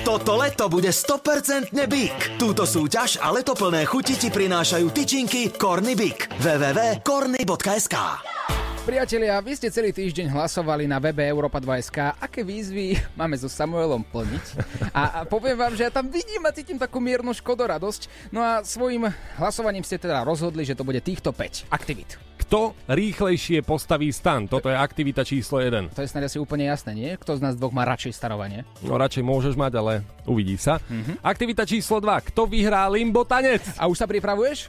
Toto 0.04 0.36
leto 0.36 0.68
bude 0.68 0.92
100% 0.92 1.72
Big. 1.86 2.12
Túto 2.36 2.68
súťaž 2.68 3.16
a 3.18 3.32
leto 3.32 3.56
plné 3.56 3.88
chuti 3.88 4.20
ti 4.20 4.28
prinášajú 4.28 4.92
tyčinky 4.92 5.48
Corny 5.54 5.96
Big. 5.96 6.28
www.corny.sk 6.44 7.94
Priatelia, 8.84 9.40
vy 9.40 9.56
ste 9.56 9.72
celý 9.72 9.96
týždeň 9.96 10.28
hlasovali 10.28 10.84
na 10.84 11.00
webe 11.00 11.24
Europa 11.24 11.56
2.sk, 11.56 12.20
aké 12.20 12.44
výzvy 12.44 13.00
máme 13.16 13.32
so 13.32 13.48
Samuelom 13.48 14.04
plniť. 14.04 14.46
A, 14.92 15.02
a 15.02 15.18
poviem 15.24 15.56
vám, 15.56 15.72
že 15.72 15.88
ja 15.88 15.90
tam 15.90 16.12
vidím 16.12 16.44
a 16.44 16.52
cítim 16.52 16.76
takú 16.76 17.00
miernu 17.00 17.32
škodoradosť. 17.32 18.28
No 18.28 18.44
a 18.44 18.60
svojim 18.60 19.08
hlasovaním 19.40 19.88
ste 19.88 19.96
teda 19.96 20.20
rozhodli, 20.20 20.68
že 20.68 20.76
to 20.76 20.84
bude 20.84 21.00
týchto 21.00 21.32
5 21.32 21.72
aktivít. 21.72 22.20
Kto 22.44 22.76
rýchlejšie 22.84 23.64
postaví 23.64 24.12
stan? 24.12 24.44
Toto 24.52 24.68
je 24.68 24.76
aktivita 24.76 25.24
číslo 25.24 25.64
1. 25.64 25.96
To 25.96 26.04
je 26.04 26.10
snáď 26.12 26.28
asi 26.28 26.36
úplne 26.36 26.68
jasné, 26.68 26.92
nie? 26.92 27.16
Kto 27.16 27.40
z 27.40 27.40
nás 27.40 27.56
dvoch 27.56 27.72
má 27.72 27.88
radšej 27.88 28.12
starovanie? 28.12 28.68
No 28.84 29.00
radšej 29.00 29.24
môžeš 29.24 29.56
mať, 29.56 29.80
ale 29.80 29.92
uvidí 30.28 30.60
sa. 30.60 30.76
Mhm. 30.92 31.24
Aktivita 31.24 31.64
číslo 31.64 32.04
2. 32.04 32.20
Kto 32.28 32.44
vyhrá 32.44 32.84
limbo 32.92 33.24
tanec? 33.24 33.64
A 33.80 33.88
už 33.88 33.96
sa 33.96 34.04
pripravuješ? 34.04 34.68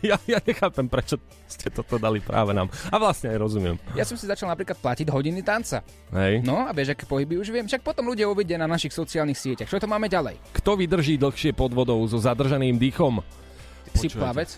Ja, 0.10 0.16
ja 0.24 0.40
nechápem, 0.40 0.88
prečo 0.88 1.20
ste 1.44 1.68
toto 1.68 2.00
dali 2.00 2.24
práve 2.24 2.56
nám. 2.56 2.72
A 2.88 2.96
vlastne 2.96 3.28
aj 3.28 3.38
rozumiem. 3.38 3.76
Ja 3.92 4.08
som 4.08 4.16
si 4.16 4.24
začal 4.24 4.48
napríklad 4.48 4.80
platiť 4.80 5.12
hodiny 5.12 5.44
tanca. 5.44 5.84
Hej. 6.16 6.40
No 6.40 6.64
a 6.64 6.72
vieš, 6.72 6.96
aké 6.96 7.04
pohyby 7.04 7.36
už 7.36 7.52
viem. 7.52 7.68
Však 7.68 7.84
potom 7.84 8.08
ľudia 8.08 8.24
uvidia 8.24 8.56
na 8.56 8.64
našich 8.64 8.96
sociálnych 8.96 9.36
sieťach. 9.36 9.68
Čo 9.68 9.76
to 9.76 9.84
máme 9.84 10.08
ďalej? 10.08 10.40
Kto 10.56 10.80
vydrží 10.80 11.20
dlhšie 11.20 11.52
pod 11.52 11.76
vodou 11.76 12.00
so 12.08 12.16
zadržaným 12.16 12.80
dýchom? 12.80 13.20
Si 13.92 14.08
Počúvajte. 14.08 14.16
plavec? 14.16 14.50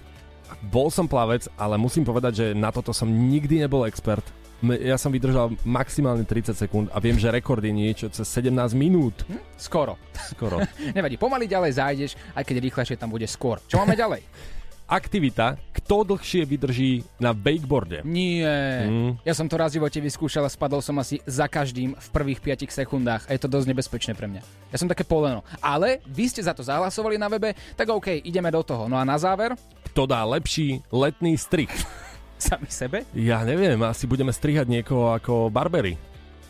Bol 0.70 0.88
som 0.94 1.10
plavec, 1.10 1.48
ale 1.58 1.74
musím 1.74 2.06
povedať, 2.06 2.32
že 2.38 2.46
na 2.54 2.70
toto 2.70 2.94
som 2.94 3.08
nikdy 3.10 3.66
nebol 3.66 3.82
expert. 3.88 4.22
Ja 4.62 4.94
som 4.94 5.10
vydržal 5.10 5.58
maximálne 5.66 6.22
30 6.22 6.54
sekúnd 6.54 6.86
a 6.94 7.02
viem, 7.02 7.18
že 7.18 7.34
rekord 7.34 7.58
je 7.58 7.74
niečo 7.74 8.06
cez 8.14 8.22
17 8.30 8.54
minút. 8.78 9.26
Hm? 9.26 9.42
Skoro. 9.58 9.98
Skoro. 10.30 10.62
Nevadí, 10.96 11.18
pomaly 11.18 11.50
ďalej 11.50 11.72
zájdeš, 11.82 12.10
aj 12.38 12.46
keď 12.46 12.56
rýchlejšie 12.70 12.94
tam 12.94 13.10
bude 13.10 13.26
skôr. 13.26 13.58
Čo 13.66 13.82
máme 13.82 13.98
ďalej? 13.98 14.22
Aktivita, 14.92 15.56
kto 15.72 16.04
dlhšie 16.04 16.44
vydrží 16.44 17.00
na 17.16 17.32
wakeboarde? 17.32 18.04
Nie. 18.04 18.84
Mm. 18.84 19.16
Ja 19.24 19.32
som 19.32 19.48
to 19.48 19.56
raz 19.56 19.72
v 19.72 19.80
živote 19.80 20.04
vyskúšal 20.04 20.44
a 20.44 20.52
spadol 20.52 20.84
som 20.84 21.00
asi 21.00 21.16
za 21.24 21.48
každým 21.48 21.96
v 21.96 22.08
prvých 22.12 22.44
5 22.44 22.68
sekundách 22.68 23.24
a 23.24 23.32
je 23.32 23.40
to 23.40 23.48
dosť 23.48 23.72
nebezpečné 23.72 24.12
pre 24.12 24.28
mňa. 24.28 24.44
Ja 24.68 24.76
som 24.76 24.92
také 24.92 25.08
poleno. 25.08 25.48
Ale 25.64 26.04
vy 26.04 26.28
ste 26.28 26.44
za 26.44 26.52
to 26.52 26.60
zahlasovali 26.60 27.16
na 27.16 27.32
webe, 27.32 27.56
tak 27.72 27.88
OK, 27.88 28.20
ideme 28.20 28.52
do 28.52 28.60
toho. 28.60 28.84
No 28.84 29.00
a 29.00 29.04
na 29.08 29.16
záver, 29.16 29.56
Kto 29.88 30.04
dá 30.04 30.28
lepší 30.28 30.84
letný 30.92 31.40
strih? 31.40 31.72
sami 32.36 32.68
sebe. 32.68 33.08
Ja 33.16 33.48
neviem, 33.48 33.80
asi 33.88 34.04
budeme 34.04 34.28
strihať 34.28 34.68
niekoho 34.68 35.16
ako 35.16 35.48
barbery. 35.48 35.96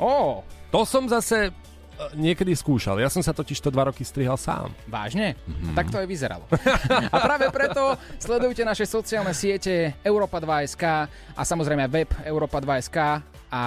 Ó, 0.02 0.42
To 0.74 0.82
som 0.82 1.06
zase 1.06 1.54
niekedy 2.14 2.52
skúšal. 2.52 2.98
Ja 3.00 3.08
som 3.08 3.22
sa 3.24 3.32
totiž 3.32 3.58
to 3.62 3.70
dva 3.72 3.88
roky 3.88 4.02
strihal 4.02 4.36
sám. 4.36 4.74
vážne? 4.86 5.38
Mm-hmm. 5.46 5.74
Tak 5.76 5.86
to 5.90 5.96
aj 6.02 6.06
vyzeralo. 6.08 6.44
a 7.14 7.16
práve 7.20 7.46
preto 7.48 7.96
sledujte 8.18 8.62
naše 8.66 8.84
sociálne 8.84 9.32
siete 9.32 9.96
Europa2.sk 10.04 10.84
a 11.36 11.42
samozrejme 11.42 11.88
web 11.88 12.10
Europa2.sk 12.26 12.98
a 13.52 13.62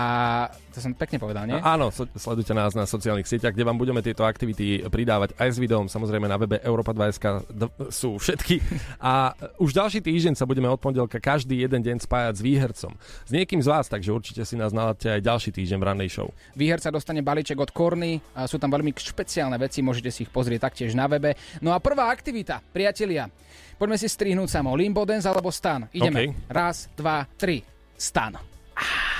to 0.74 0.82
som 0.82 0.98
pekne 0.98 1.21
povedal, 1.21 1.45
nie? 1.45 1.54
No, 1.54 1.62
áno, 1.62 1.86
so, 1.93 2.10
sledujte 2.17 2.58
nás 2.58 2.74
na 2.74 2.89
sociálnych 2.89 3.30
sieťach, 3.30 3.54
kde 3.54 3.62
vám 3.62 3.78
budeme 3.78 4.02
tieto 4.02 4.26
aktivity 4.26 4.82
pridávať 4.89 5.38
aj 5.38 5.50
s 5.54 5.58
videom. 5.62 5.86
Samozrejme 5.86 6.26
na 6.26 6.41
webe 6.41 6.58
Europa2.sk 6.58 7.45
d- 7.54 7.69
sú 7.93 8.17
všetky. 8.17 8.65
A 8.98 9.38
už 9.62 9.78
ďalší 9.78 10.02
týždeň 10.02 10.34
sa 10.34 10.50
budeme 10.50 10.65
od 10.74 10.82
pondelka 10.82 11.21
každý 11.21 11.62
jeden 11.62 11.86
deň 11.86 12.02
spájať 12.02 12.34
s 12.34 12.41
výhercom. 12.41 12.91
S 12.98 13.32
niekým 13.32 13.62
z 13.62 13.69
vás, 13.69 13.86
takže 13.86 14.10
určite 14.10 14.41
si 14.41 14.58
nás 14.58 14.74
naladte 14.74 15.06
aj 15.06 15.21
ďalší 15.21 15.54
týždeň 15.54 15.78
v 15.78 15.86
rannej 15.86 16.10
show. 16.10 16.34
Výherca 16.58 16.89
dostane 16.89 17.21
balíček 17.21 17.62
od 17.62 17.69
Korny, 17.69 18.17
a 18.34 18.50
sú 18.50 18.58
tam 18.58 18.74
veľmi 18.74 18.89
špeciálne 18.89 19.62
veci, 19.62 19.86
môžete 19.86 20.10
si 20.10 20.26
ich 20.26 20.34
pozrieť 20.34 20.65
taktiež 20.65 20.98
na 20.98 21.06
webe. 21.06 21.38
No 21.62 21.71
a 21.71 21.80
prvá 21.80 22.10
aktivita, 22.10 22.58
priatelia, 22.74 23.30
poďme 23.78 24.02
si 24.02 24.10
strihnúť 24.10 24.50
samo 24.50 24.74
Limbo 24.74 25.06
Dance 25.06 25.30
alebo 25.30 25.54
Stan. 25.54 25.86
Ideme. 25.93 26.34
OK. 26.34 26.50
Raz, 26.50 26.89
dva, 26.98 27.21
tri. 27.38 27.62
Stan. 27.95 28.36
Ah, 28.76 29.14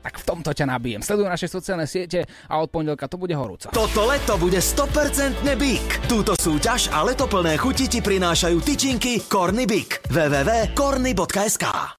tak 0.00 0.20
v 0.20 0.24
tomto 0.24 0.50
ťa 0.52 0.66
nabijem. 0.68 1.00
Sleduj 1.04 1.28
naše 1.28 1.46
sociálne 1.48 1.84
siete 1.88 2.24
a 2.48 2.60
od 2.60 2.68
pondelka 2.72 3.08
to 3.08 3.20
bude 3.20 3.32
horúco. 3.36 3.72
Toto 3.72 4.08
leto 4.08 4.36
bude 4.40 4.60
100% 4.60 5.44
Big. 5.56 5.84
Túto 6.08 6.36
súťaž 6.36 6.88
a 6.92 7.04
leto 7.04 7.28
plné 7.28 7.60
chuti 7.60 7.88
ti 7.88 8.00
prinášajú 8.00 8.58
tyčinky 8.64 9.20
Corny 9.28 9.68
Big. 9.68 10.00
www.corny.sk 10.08 11.64